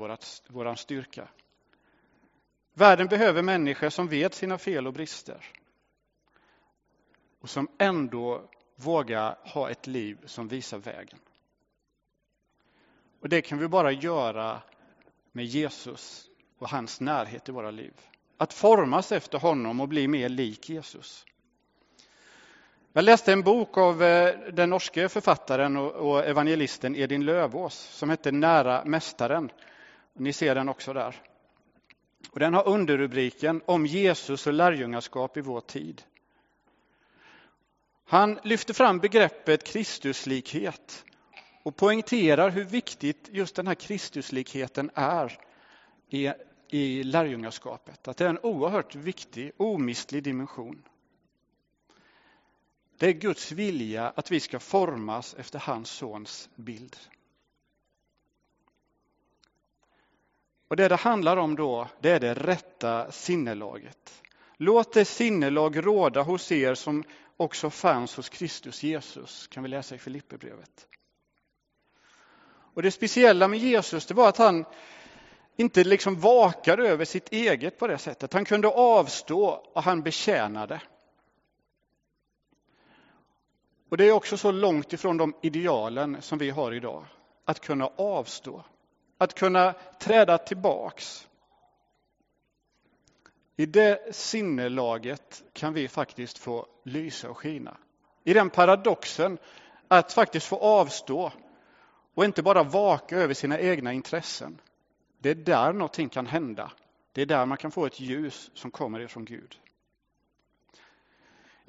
vår 0.47 0.75
styrka. 0.75 1.27
Världen 2.73 3.07
behöver 3.07 3.41
människor 3.41 3.89
som 3.89 4.07
vet 4.07 4.33
sina 4.33 4.57
fel 4.57 4.87
och 4.87 4.93
brister 4.93 5.45
och 7.39 7.49
som 7.49 7.67
ändå 7.77 8.49
vågar 8.75 9.37
ha 9.53 9.69
ett 9.69 9.87
liv 9.87 10.17
som 10.25 10.47
visar 10.47 10.77
vägen. 10.77 11.19
Och 13.19 13.29
Det 13.29 13.41
kan 13.41 13.57
vi 13.57 13.67
bara 13.67 13.91
göra 13.91 14.61
med 15.31 15.45
Jesus 15.45 16.29
och 16.57 16.69
hans 16.69 17.01
närhet 17.01 17.49
i 17.49 17.51
våra 17.51 17.71
liv. 17.71 17.93
Att 18.37 18.53
formas 18.53 19.11
efter 19.11 19.37
honom 19.39 19.81
och 19.81 19.87
bli 19.87 20.07
mer 20.07 20.29
lik 20.29 20.69
Jesus. 20.69 21.25
Jag 22.99 23.03
läste 23.03 23.33
en 23.33 23.41
bok 23.41 23.77
av 23.77 24.03
eh, 24.03 24.35
den 24.53 24.69
norske 24.69 25.09
författaren 25.09 25.77
och 25.77 26.25
evangelisten 26.25 26.95
Edin 26.95 27.25
Lövås 27.25 27.75
som 27.75 28.09
hette 28.09 28.31
Nära 28.31 28.85
mästaren. 28.85 29.51
Ni 30.13 30.33
ser 30.33 30.55
den 30.55 30.69
också 30.69 30.93
där. 30.93 31.15
Och 32.31 32.39
den 32.39 32.53
har 32.53 32.67
underrubriken 32.67 33.61
Om 33.65 33.85
Jesus 33.85 34.47
och 34.47 34.53
lärjungaskap 34.53 35.37
i 35.37 35.41
vår 35.41 35.61
tid. 35.61 36.01
Han 38.05 38.39
lyfter 38.43 38.73
fram 38.73 38.99
begreppet 38.99 39.63
Kristuslikhet 39.63 41.05
och 41.63 41.75
poängterar 41.75 42.49
hur 42.49 42.63
viktigt 42.63 43.29
just 43.31 43.55
den 43.55 43.67
här 43.67 43.75
Kristuslikheten 43.75 44.91
är 44.93 45.39
i, 46.09 46.31
i 46.69 47.03
lärjungaskapet. 47.03 48.07
Att 48.07 48.17
det 48.17 48.25
är 48.25 48.29
en 48.29 48.39
oerhört 48.43 48.95
viktig, 48.95 49.51
omistlig 49.57 50.23
dimension. 50.23 50.83
Det 52.99 53.07
är 53.07 53.13
Guds 53.13 53.51
vilja 53.51 54.13
att 54.15 54.31
vi 54.31 54.39
ska 54.39 54.59
formas 54.59 55.33
efter 55.33 55.59
hans 55.59 55.89
sons 55.89 56.49
bild. 56.55 56.95
Och 60.67 60.75
Det 60.75 60.87
det 60.87 60.95
handlar 60.95 61.37
om 61.37 61.55
då, 61.55 61.87
det 61.99 62.09
är 62.09 62.19
det 62.19 62.33
rätta 62.33 63.11
sinnelaget. 63.11 64.23
Låt 64.57 64.93
det 64.93 65.05
sinnelag 65.05 65.85
råda 65.85 66.21
hos 66.21 66.51
er 66.51 66.73
som 66.73 67.03
också 67.37 67.69
fanns 67.69 68.15
hos 68.15 68.29
Kristus 68.29 68.83
Jesus, 68.83 69.47
kan 69.47 69.63
vi 69.63 69.69
läsa 69.69 69.95
i 69.95 69.97
Filipperbrevet. 69.97 70.87
Och 72.73 72.81
det 72.81 72.91
speciella 72.91 73.47
med 73.47 73.59
Jesus, 73.59 74.05
det 74.05 74.13
var 74.13 74.29
att 74.29 74.37
han 74.37 74.65
inte 75.57 75.83
liksom 75.83 76.19
vakade 76.19 76.87
över 76.87 77.05
sitt 77.05 77.31
eget 77.31 77.79
på 77.79 77.87
det 77.87 77.97
sättet. 77.97 78.33
Han 78.33 78.45
kunde 78.45 78.67
avstå 78.67 79.45
och 79.73 79.83
han 79.83 80.01
betjänade. 80.01 80.81
Och 83.89 83.97
det 83.97 84.07
är 84.07 84.11
också 84.11 84.37
så 84.37 84.51
långt 84.51 84.93
ifrån 84.93 85.17
de 85.17 85.33
idealen 85.41 86.21
som 86.21 86.37
vi 86.37 86.49
har 86.49 86.71
idag. 86.71 87.05
Att 87.45 87.59
kunna 87.59 87.89
avstå, 87.95 88.63
att 89.17 89.33
kunna 89.33 89.73
träda 89.99 90.37
tillbaks. 90.37 91.27
I 93.55 93.65
det 93.65 94.15
sinnelaget 94.15 95.43
kan 95.53 95.73
vi 95.73 95.87
faktiskt 95.87 96.37
få 96.37 96.65
lysa 96.83 97.29
och 97.29 97.37
skina. 97.37 97.77
I 98.23 98.33
den 98.33 98.49
paradoxen 98.49 99.37
att 99.87 100.13
faktiskt 100.13 100.45
få 100.47 100.55
avstå 100.55 101.31
och 102.13 102.25
inte 102.25 102.43
bara 102.43 102.63
vaka 102.63 103.17
över 103.17 103.33
sina 103.33 103.59
egna 103.59 103.93
intressen. 103.93 104.61
Det 105.19 105.29
är 105.29 105.35
där 105.35 105.73
någonting 105.73 106.09
kan 106.09 106.25
hända. 106.25 106.71
Det 107.11 107.21
är 107.21 107.25
där 107.25 107.45
man 107.45 107.57
kan 107.57 107.71
få 107.71 107.85
ett 107.85 107.99
ljus 107.99 108.51
som 108.53 108.71
kommer 108.71 108.99
ifrån 108.99 109.25
Gud. 109.25 109.59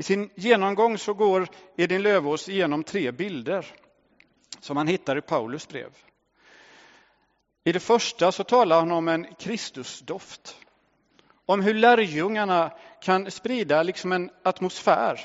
I 0.01 0.03
sin 0.03 0.31
genomgång 0.35 0.99
så 0.99 1.15
går 1.15 1.49
Edin 1.77 2.03
Lövås 2.03 2.49
igenom 2.49 2.85
tre 2.85 3.13
bilder 3.13 3.67
som 4.61 4.77
han 4.77 4.87
hittar 4.87 5.19
i 5.19 5.21
Paulus 5.21 5.69
brev. 5.69 5.97
I 7.65 7.73
det 7.73 7.81
första 7.81 8.33
så 8.33 8.45
talar 8.45 8.79
han 8.79 8.93
om 8.93 9.09
en 9.09 9.35
Kristusdoft. 9.35 10.57
Om 11.47 11.61
hur 11.61 11.75
lärjungarna 11.75 12.73
kan 13.03 13.31
sprida 13.31 13.83
liksom 13.83 14.13
en 14.13 14.31
atmosfär 14.43 15.21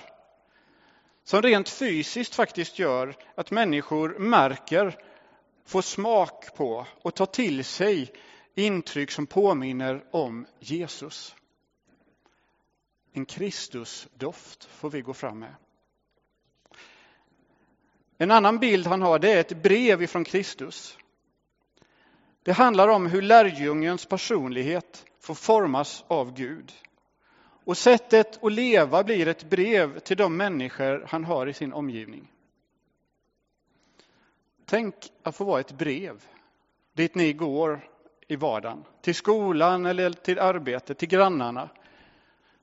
som 1.24 1.41
rent 1.41 1.70
fysiskt 1.70 2.36
faktiskt 2.36 2.79
gör 2.79 3.15
att 3.36 3.51
människor 3.51 4.20
märker, 4.20 4.98
får 5.65 5.82
smak 5.82 6.55
på 6.55 6.88
och 7.01 7.15
tar 7.15 7.25
till 7.25 7.65
sig 7.65 8.13
intryck 8.55 9.12
som 9.12 9.27
påminner 9.27 10.03
om 10.12 10.46
Jesus. 10.60 11.36
En 13.17 13.25
Kristusdoft 13.25 14.63
får 14.63 14.89
vi 14.89 15.01
gå 15.01 15.13
fram 15.13 15.39
med. 15.39 15.55
En 18.17 18.31
annan 18.31 18.60
bild 18.60 18.88
han 18.88 19.01
har 19.01 19.19
det 19.19 19.31
är 19.31 19.39
ett 19.39 19.63
brev 19.63 20.01
ifrån 20.01 20.24
Kristus. 20.24 20.98
Det 22.43 22.51
handlar 22.51 22.88
om 22.88 23.05
hur 23.05 23.22
lärjungens 23.22 24.05
personlighet 24.05 25.05
får 25.19 25.34
formas 25.34 26.05
av 26.07 26.34
Gud. 26.34 26.72
Och 27.65 27.77
sättet 27.77 28.43
att 28.43 28.51
leva 28.51 29.03
blir 29.03 29.27
ett 29.27 29.50
brev 29.50 30.00
till 30.00 30.17
de 30.17 30.38
människor 30.38 31.05
han 31.10 31.25
har 31.25 31.48
i 31.48 31.53
sin 31.53 31.74
omgivning. 31.74 32.31
Tänk 34.65 34.95
att 35.24 35.36
få 35.36 35.43
vara 35.43 35.60
ett 35.60 35.77
brev 35.77 36.25
dit 36.93 37.15
ni 37.15 37.34
går 37.34 37.89
i 38.27 38.36
vardagen. 38.36 38.84
Till 39.01 39.15
skolan 39.15 39.86
eller 39.86 40.12
till 40.12 40.39
arbetet, 40.39 40.98
till 40.98 41.10
grannarna. 41.10 41.69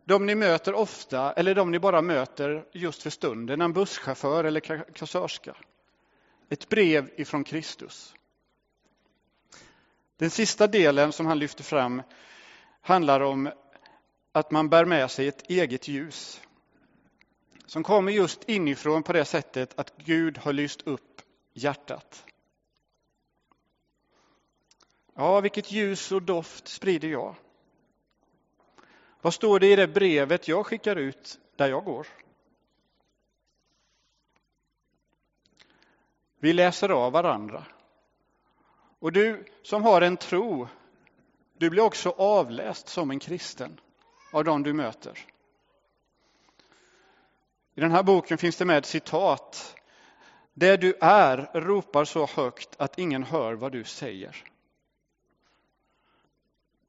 De 0.04 0.26
ni 0.26 0.34
möter 0.34 0.74
ofta 0.74 1.32
eller 1.32 1.54
de 1.54 1.70
ni 1.70 1.78
bara 1.78 2.02
möter 2.02 2.66
just 2.72 3.02
för 3.02 3.10
stunden, 3.10 3.60
en 3.60 3.72
busschaufför 3.72 4.44
eller 4.44 4.60
kassörska. 4.92 5.56
Ett 6.48 6.68
brev 6.68 7.10
ifrån 7.16 7.44
Kristus. 7.44 8.14
Den 10.16 10.30
sista 10.30 10.66
delen 10.66 11.12
som 11.12 11.26
han 11.26 11.38
lyfter 11.38 11.64
fram 11.64 12.02
handlar 12.80 13.20
om 13.20 13.50
att 14.32 14.50
man 14.50 14.68
bär 14.68 14.84
med 14.84 15.10
sig 15.10 15.28
ett 15.28 15.50
eget 15.50 15.88
ljus. 15.88 16.40
Som 17.66 17.82
kommer 17.82 18.12
just 18.12 18.48
inifrån 18.48 19.02
på 19.02 19.12
det 19.12 19.24
sättet 19.24 19.78
att 19.78 19.96
Gud 19.96 20.38
har 20.38 20.52
lyst 20.52 20.82
upp 20.82 21.22
hjärtat. 21.52 22.24
Ja, 25.14 25.40
vilket 25.40 25.72
ljus 25.72 26.12
och 26.12 26.22
doft 26.22 26.68
sprider 26.68 27.08
jag? 27.08 27.34
Vad 29.22 29.34
står 29.34 29.60
det 29.60 29.72
i 29.72 29.76
det 29.76 29.88
brevet 29.88 30.48
jag 30.48 30.66
skickar 30.66 30.96
ut 30.96 31.40
där 31.56 31.68
jag 31.68 31.84
går? 31.84 32.06
Vi 36.38 36.52
läser 36.52 36.88
av 36.88 37.12
varandra. 37.12 37.66
Och 38.98 39.12
du 39.12 39.44
som 39.62 39.82
har 39.82 40.02
en 40.02 40.16
tro, 40.16 40.68
du 41.58 41.70
blir 41.70 41.82
också 41.82 42.10
avläst 42.10 42.88
som 42.88 43.10
en 43.10 43.18
kristen 43.18 43.80
av 44.32 44.44
dem 44.44 44.62
du 44.62 44.72
möter. 44.72 45.18
I 47.74 47.80
den 47.80 47.90
här 47.90 48.02
boken 48.02 48.38
finns 48.38 48.56
det 48.56 48.64
med 48.64 48.86
citat. 48.86 49.76
Det 50.54 50.76
du 50.76 50.94
är 51.00 51.50
ropar 51.60 52.04
så 52.04 52.26
högt 52.26 52.76
att 52.78 52.98
ingen 52.98 53.22
hör 53.22 53.54
vad 53.54 53.72
du 53.72 53.84
säger. 53.84 54.44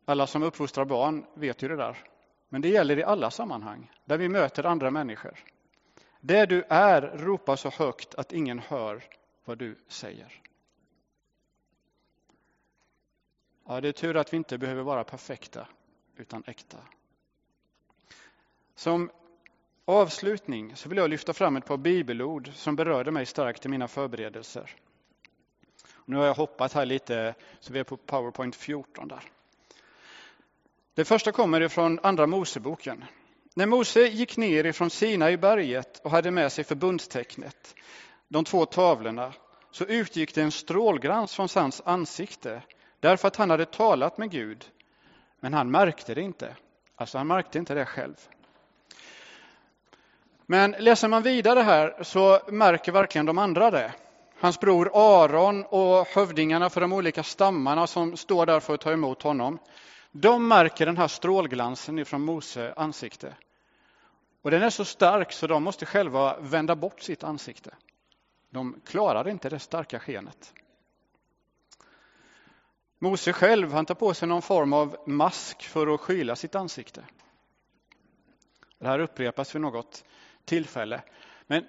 Alla 0.06 0.28
som 0.28 0.44
uppfostrar 0.44 0.86
barn 0.86 1.26
vet 1.34 1.62
ju 1.62 1.68
det 1.68 1.76
där. 1.76 2.13
Men 2.54 2.62
det 2.62 2.70
gäller 2.70 3.00
i 3.00 3.04
alla 3.04 3.32
sammanhang 3.32 3.92
där 4.06 4.18
vi 4.18 4.30
möter 4.30 4.66
andra 4.66 4.92
människor. 4.92 5.40
Det 6.20 6.46
du 6.46 6.64
är 6.70 7.02
ropar 7.02 7.56
så 7.56 7.70
högt 7.70 8.16
att 8.16 8.34
ingen 8.34 8.60
hör 8.60 9.04
vad 9.46 9.58
du 9.58 9.76
säger. 9.88 10.42
Ja, 13.68 13.82
det 13.82 13.88
är 13.88 13.92
tur 13.92 14.18
att 14.18 14.34
vi 14.34 14.38
inte 14.38 14.58
behöver 14.58 14.84
vara 14.84 15.04
perfekta, 15.04 15.68
utan 16.16 16.44
äkta. 16.48 16.78
Som 18.76 19.12
avslutning 19.86 20.76
så 20.76 20.90
vill 20.90 20.98
jag 20.98 21.10
lyfta 21.10 21.34
fram 21.34 21.58
ett 21.58 21.66
par 21.66 21.78
bibelord 21.78 22.54
som 22.54 22.76
berörde 22.76 23.12
mig 23.12 23.26
starkt 23.26 23.66
i 23.66 23.70
mina 23.70 23.88
förberedelser. 23.88 24.76
Nu 26.06 26.18
har 26.18 26.26
jag 26.26 26.34
hoppat 26.34 26.74
här 26.74 26.86
lite, 26.86 27.36
så 27.60 27.74
vi 27.74 27.80
är 27.80 27.84
på 27.84 27.98
Powerpoint 27.98 28.56
14 28.56 29.08
där. 29.08 29.33
Det 30.96 31.06
första 31.06 31.32
kommer 31.32 31.62
ifrån 31.62 32.00
Andra 32.04 32.28
Moseboken. 32.28 33.06
När 33.56 33.66
Mose 33.66 34.02
gick 34.02 34.38
ner 34.38 34.64
ifrån 34.66 34.90
Sina 34.90 35.32
i 35.32 35.38
berget 35.38 36.02
och 36.04 36.12
hade 36.12 36.32
med 36.32 36.52
sig 36.52 36.64
förbundstecknet, 36.64 37.76
de 38.28 38.44
två 38.46 38.66
tavlorna, 38.66 39.34
så 39.72 39.86
utgick 39.86 40.36
det 40.36 40.42
en 40.42 40.52
strålglans 40.52 41.36
från 41.36 41.48
hans 41.56 41.82
ansikte 41.86 42.62
därför 43.00 43.28
att 43.28 43.36
han 43.36 43.50
hade 43.50 43.66
talat 43.66 44.18
med 44.18 44.32
Gud. 44.32 44.66
Men 45.40 45.54
han 45.54 45.72
märkte 45.72 46.14
det 46.14 46.22
inte. 46.22 46.56
Alltså 46.96 47.18
han 47.18 47.28
märkte 47.28 47.60
inte 47.60 47.74
det 47.74 47.86
själv. 47.86 48.16
Men 50.46 50.72
läser 50.72 51.08
man 51.08 51.24
vidare 51.24 51.60
här 51.60 52.04
så 52.04 52.40
märker 52.48 52.92
verkligen 52.92 53.26
de 53.26 53.38
andra 53.38 53.72
det. 53.72 53.94
Hans 54.40 54.60
bror 54.60 54.92
Aron 54.94 55.64
och 55.64 56.08
hövdingarna 56.08 56.70
för 56.70 56.82
de 56.82 56.94
olika 56.94 57.24
stammarna 57.24 57.88
som 57.88 58.18
står 58.18 58.46
där 58.46 58.60
för 58.60 58.74
att 58.74 58.82
ta 58.82 58.92
emot 58.92 59.22
honom. 59.22 59.60
De 60.16 60.48
märker 60.48 60.86
den 60.86 60.98
här 60.98 61.08
strålglansen 61.08 62.00
ifrån 62.00 62.22
Mose 62.22 62.74
ansikte. 62.78 63.36
Och 64.42 64.52
den 64.52 64.62
är 64.62 64.70
så 64.70 64.86
stark 64.86 65.32
så 65.32 65.48
de 65.48 65.64
måste 65.64 65.86
själva 65.86 66.40
vända 66.40 66.76
bort 66.76 67.02
sitt 67.02 67.24
ansikte. 67.24 67.76
De 68.50 68.82
klarar 68.86 69.30
inte 69.30 69.50
det 69.50 69.60
starka 69.60 70.00
skenet. 70.00 70.54
Mose 73.00 73.34
själv 73.34 73.74
han 73.74 73.86
tar 73.86 73.96
på 73.96 74.14
sig 74.14 74.28
någon 74.28 74.42
form 74.42 74.74
av 74.74 74.98
mask 75.06 75.64
för 75.64 75.94
att 75.94 76.00
skyla 76.02 76.36
sitt 76.36 76.56
ansikte. 76.56 77.04
Det 78.80 78.88
här 78.88 79.00
upprepas 79.00 79.56
vid 79.56 79.62
något 79.62 80.06
tillfälle. 80.46 81.02
Men 81.48 81.66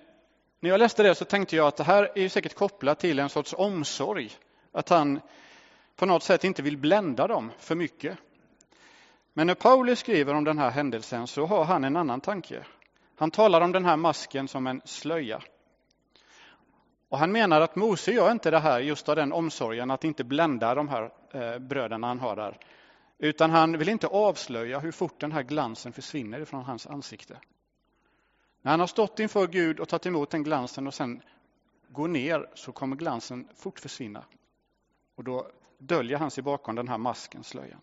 när 0.61 0.71
jag 0.71 0.79
läste 0.79 1.03
det 1.03 1.15
så 1.15 1.25
tänkte 1.25 1.57
jag 1.57 1.67
att 1.67 1.77
det 1.77 1.85
här 1.85 2.19
är 2.19 2.29
säkert 2.29 2.55
kopplat 2.55 2.99
till 2.99 3.19
en 3.19 3.29
sorts 3.29 3.55
omsorg. 3.59 4.31
Att 4.73 4.89
han 4.89 5.21
på 5.97 6.07
något 6.07 6.23
sätt 6.23 6.45
inte 6.45 6.63
vill 6.63 6.79
blända 6.79 7.27
dem 7.27 7.53
för 7.59 7.75
mycket. 7.75 8.19
Men 9.37 9.47
när 9.47 9.55
Paulus 9.55 9.99
skriver 9.99 10.35
om 10.35 10.45
den 10.45 10.59
här 10.59 10.71
händelsen 10.71 11.27
så 11.27 11.47
har 11.47 11.65
han 11.65 11.85
en 11.85 11.97
annan 11.97 12.21
tanke. 12.21 12.67
Han 13.17 13.31
talar 13.31 13.61
om 13.61 13.73
den 13.73 13.85
här 13.85 13.97
masken 13.97 14.49
som 14.49 14.67
en 14.67 14.83
slöja. 14.85 15.43
Och 17.09 17.19
han 17.19 17.33
menar 17.33 17.61
att 17.61 17.77
Mose 17.77 18.13
gör 18.13 18.33
inte 18.33 18.51
det 18.51 18.59
här 18.59 18.81
just 18.81 19.09
av 19.09 19.17
den 19.17 19.33
omsorgen 19.33 19.91
att 19.91 20.05
inte 20.05 20.25
blända 20.25 20.75
de 20.75 20.89
här 20.89 21.11
eh, 21.33 21.59
bröderna 21.59 22.07
han 22.07 22.19
har 22.19 22.37
där. 22.37 22.59
Utan 23.19 23.51
han 23.51 23.79
vill 23.79 23.89
inte 23.89 24.07
avslöja 24.07 24.79
hur 24.79 24.93
fort 24.93 25.21
den 25.21 25.33
här 25.33 25.43
glansen 25.43 25.93
försvinner 25.93 26.41
ifrån 26.41 26.65
hans 26.65 26.87
ansikte. 26.87 27.39
När 28.63 28.71
han 28.71 28.81
har 28.81 28.87
stått 28.87 29.21
inför 29.21 29.47
Gud 29.47 29.81
och 29.81 29.89
tagit 29.89 30.07
emot 30.07 30.31
den 30.31 30.43
glansen 30.43 30.87
och 30.87 30.95
sen 30.95 31.23
går 31.89 32.09
ner 32.09 32.47
så 32.55 32.73
kommer 32.73 32.97
glansen 32.97 33.49
fort 33.55 33.81
försvinna. 33.81 34.25
Och 35.15 35.25
då 35.25 35.51
döljer 35.79 36.19
han 36.19 36.31
sig 36.31 36.45
bakom 36.45 36.75
den 36.75 36.89
här 36.89 36.99
masken, 36.99 37.45
slöjan. 37.45 37.81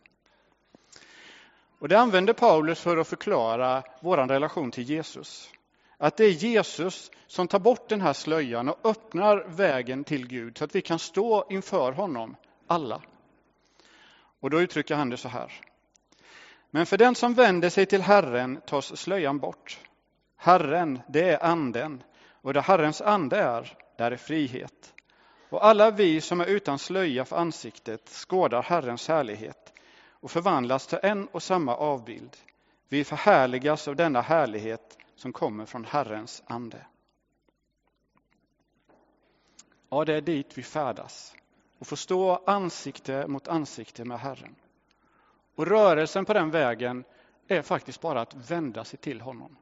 Och 1.81 1.89
det 1.89 1.99
använder 1.99 2.33
Paulus 2.33 2.81
för 2.81 2.97
att 2.97 3.07
förklara 3.07 3.83
vår 3.99 4.17
relation 4.17 4.71
till 4.71 4.83
Jesus. 4.83 5.49
Att 5.97 6.17
det 6.17 6.25
är 6.25 6.29
Jesus 6.29 7.11
som 7.27 7.47
tar 7.47 7.59
bort 7.59 7.89
den 7.89 8.01
här 8.01 8.13
slöjan 8.13 8.69
och 8.69 8.79
öppnar 8.83 9.45
vägen 9.47 10.03
till 10.03 10.27
Gud 10.27 10.57
så 10.57 10.63
att 10.63 10.75
vi 10.75 10.81
kan 10.81 10.99
stå 10.99 11.45
inför 11.49 11.91
honom, 11.91 12.35
alla. 12.67 13.01
Och 14.39 14.49
då 14.49 14.61
uttrycker 14.61 14.95
han 14.95 15.09
det 15.09 15.17
så 15.17 15.27
här. 15.27 15.51
Men 16.71 16.85
för 16.85 16.97
den 16.97 17.15
som 17.15 17.33
vänder 17.33 17.69
sig 17.69 17.85
till 17.85 18.01
Herren 18.01 18.61
tas 18.65 18.97
slöjan 18.97 19.39
bort. 19.39 19.79
Herren, 20.35 21.01
det 21.09 21.29
är 21.29 21.45
anden, 21.45 22.03
och 22.29 22.53
där 22.53 22.61
Herrens 22.61 23.01
ande 23.01 23.37
är, 23.37 23.77
där 23.97 24.11
är 24.11 24.17
frihet. 24.17 24.93
Och 25.49 25.65
alla 25.65 25.91
vi 25.91 26.21
som 26.21 26.41
är 26.41 26.45
utan 26.45 26.79
slöja 26.79 27.25
för 27.25 27.35
ansiktet 27.35 28.09
skådar 28.09 28.63
Herrens 28.63 29.07
härlighet 29.07 29.70
och 30.21 30.31
förvandlas 30.31 30.87
till 30.87 30.99
en 31.03 31.27
och 31.27 31.43
samma 31.43 31.75
avbild. 31.75 32.37
Vi 32.87 33.03
förhärligas 33.03 33.87
av 33.87 33.95
denna 33.95 34.21
härlighet 34.21 34.97
som 35.15 35.33
kommer 35.33 35.65
från 35.65 35.85
Herrens 35.85 36.43
ande. 36.45 36.85
Ja, 39.89 40.05
det 40.05 40.13
är 40.13 40.21
dit 40.21 40.57
vi 40.57 40.63
färdas 40.63 41.35
och 41.79 41.87
får 41.87 41.95
stå 41.95 42.43
ansikte 42.45 43.27
mot 43.27 43.47
ansikte 43.47 44.05
med 44.05 44.19
Herren. 44.19 44.55
Och 45.55 45.67
rörelsen 45.67 46.25
på 46.25 46.33
den 46.33 46.51
vägen 46.51 47.03
är 47.47 47.61
faktiskt 47.61 48.01
bara 48.01 48.21
att 48.21 48.51
vända 48.51 48.83
sig 48.83 48.99
till 48.99 49.21
honom. 49.21 49.57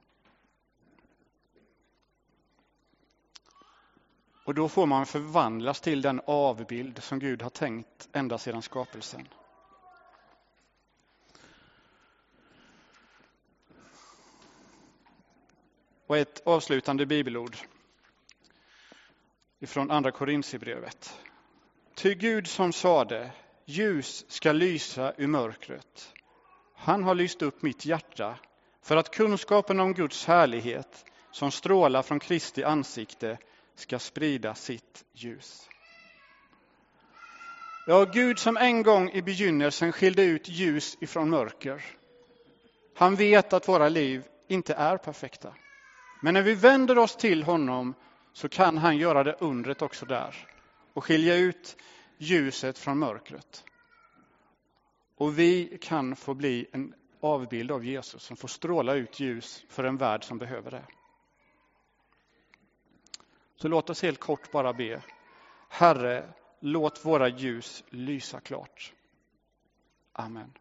Och 4.45 4.53
då 4.55 4.69
får 4.69 4.85
man 4.85 5.05
förvandlas 5.05 5.81
till 5.81 6.01
den 6.01 6.21
avbild 6.25 7.03
som 7.03 7.19
Gud 7.19 7.41
har 7.41 7.49
tänkt 7.49 8.09
ända 8.13 8.37
sedan 8.37 8.61
skapelsen. 8.61 9.27
Och 16.09 16.17
ett 16.17 16.41
avslutande 16.45 17.05
bibelord 17.05 17.57
ifrån 19.59 19.91
Andra 19.91 20.11
Korintierbrevet. 20.11 21.19
Ty 21.95 22.15
Gud 22.15 22.47
som 22.47 22.73
sade, 22.73 23.31
ljus 23.65 24.25
ska 24.27 24.51
lysa 24.51 25.13
ur 25.17 25.27
mörkret. 25.27 26.13
Han 26.75 27.03
har 27.03 27.15
lyst 27.15 27.41
upp 27.41 27.61
mitt 27.61 27.85
hjärta 27.85 28.39
för 28.81 28.97
att 28.97 29.11
kunskapen 29.11 29.79
om 29.79 29.93
Guds 29.93 30.25
härlighet 30.25 31.05
som 31.31 31.51
strålar 31.51 32.01
från 32.01 32.19
Kristi 32.19 32.63
ansikte 32.63 33.37
ska 33.75 33.99
sprida 33.99 34.55
sitt 34.55 35.05
ljus. 35.13 35.69
Ja, 37.87 38.05
Gud 38.05 38.39
som 38.39 38.57
en 38.57 38.83
gång 38.83 39.09
i 39.11 39.21
begynnelsen 39.21 39.91
skilde 39.91 40.23
ut 40.23 40.49
ljus 40.49 40.97
ifrån 41.01 41.29
mörker. 41.29 41.85
Han 42.95 43.15
vet 43.15 43.53
att 43.53 43.67
våra 43.67 43.89
liv 43.89 44.23
inte 44.47 44.73
är 44.73 44.97
perfekta. 44.97 45.53
Men 46.19 46.33
när 46.33 46.41
vi 46.41 46.53
vänder 46.53 46.97
oss 46.97 47.15
till 47.15 47.43
honom 47.43 47.93
så 48.33 48.49
kan 48.49 48.77
han 48.77 48.97
göra 48.97 49.23
det 49.23 49.33
undret 49.39 49.81
också 49.81 50.05
där 50.05 50.47
och 50.93 51.03
skilja 51.03 51.35
ut 51.35 51.77
ljuset 52.17 52.77
från 52.77 52.99
mörkret. 52.99 53.65
Och 55.15 55.39
vi 55.39 55.77
kan 55.81 56.15
få 56.15 56.33
bli 56.33 56.67
en 56.71 56.93
avbild 57.21 57.71
av 57.71 57.85
Jesus 57.85 58.23
som 58.23 58.37
får 58.37 58.47
stråla 58.47 58.93
ut 58.93 59.19
ljus 59.19 59.65
för 59.69 59.83
en 59.83 59.97
värld 59.97 60.23
som 60.23 60.37
behöver 60.37 60.71
det. 60.71 60.85
Så 63.55 63.67
låt 63.67 63.89
oss 63.89 64.01
helt 64.01 64.19
kort 64.19 64.51
bara 64.51 64.73
be. 64.73 65.01
Herre, 65.69 66.33
låt 66.59 67.05
våra 67.05 67.27
ljus 67.27 67.83
lysa 67.89 68.39
klart. 68.39 68.93
Amen. 70.13 70.53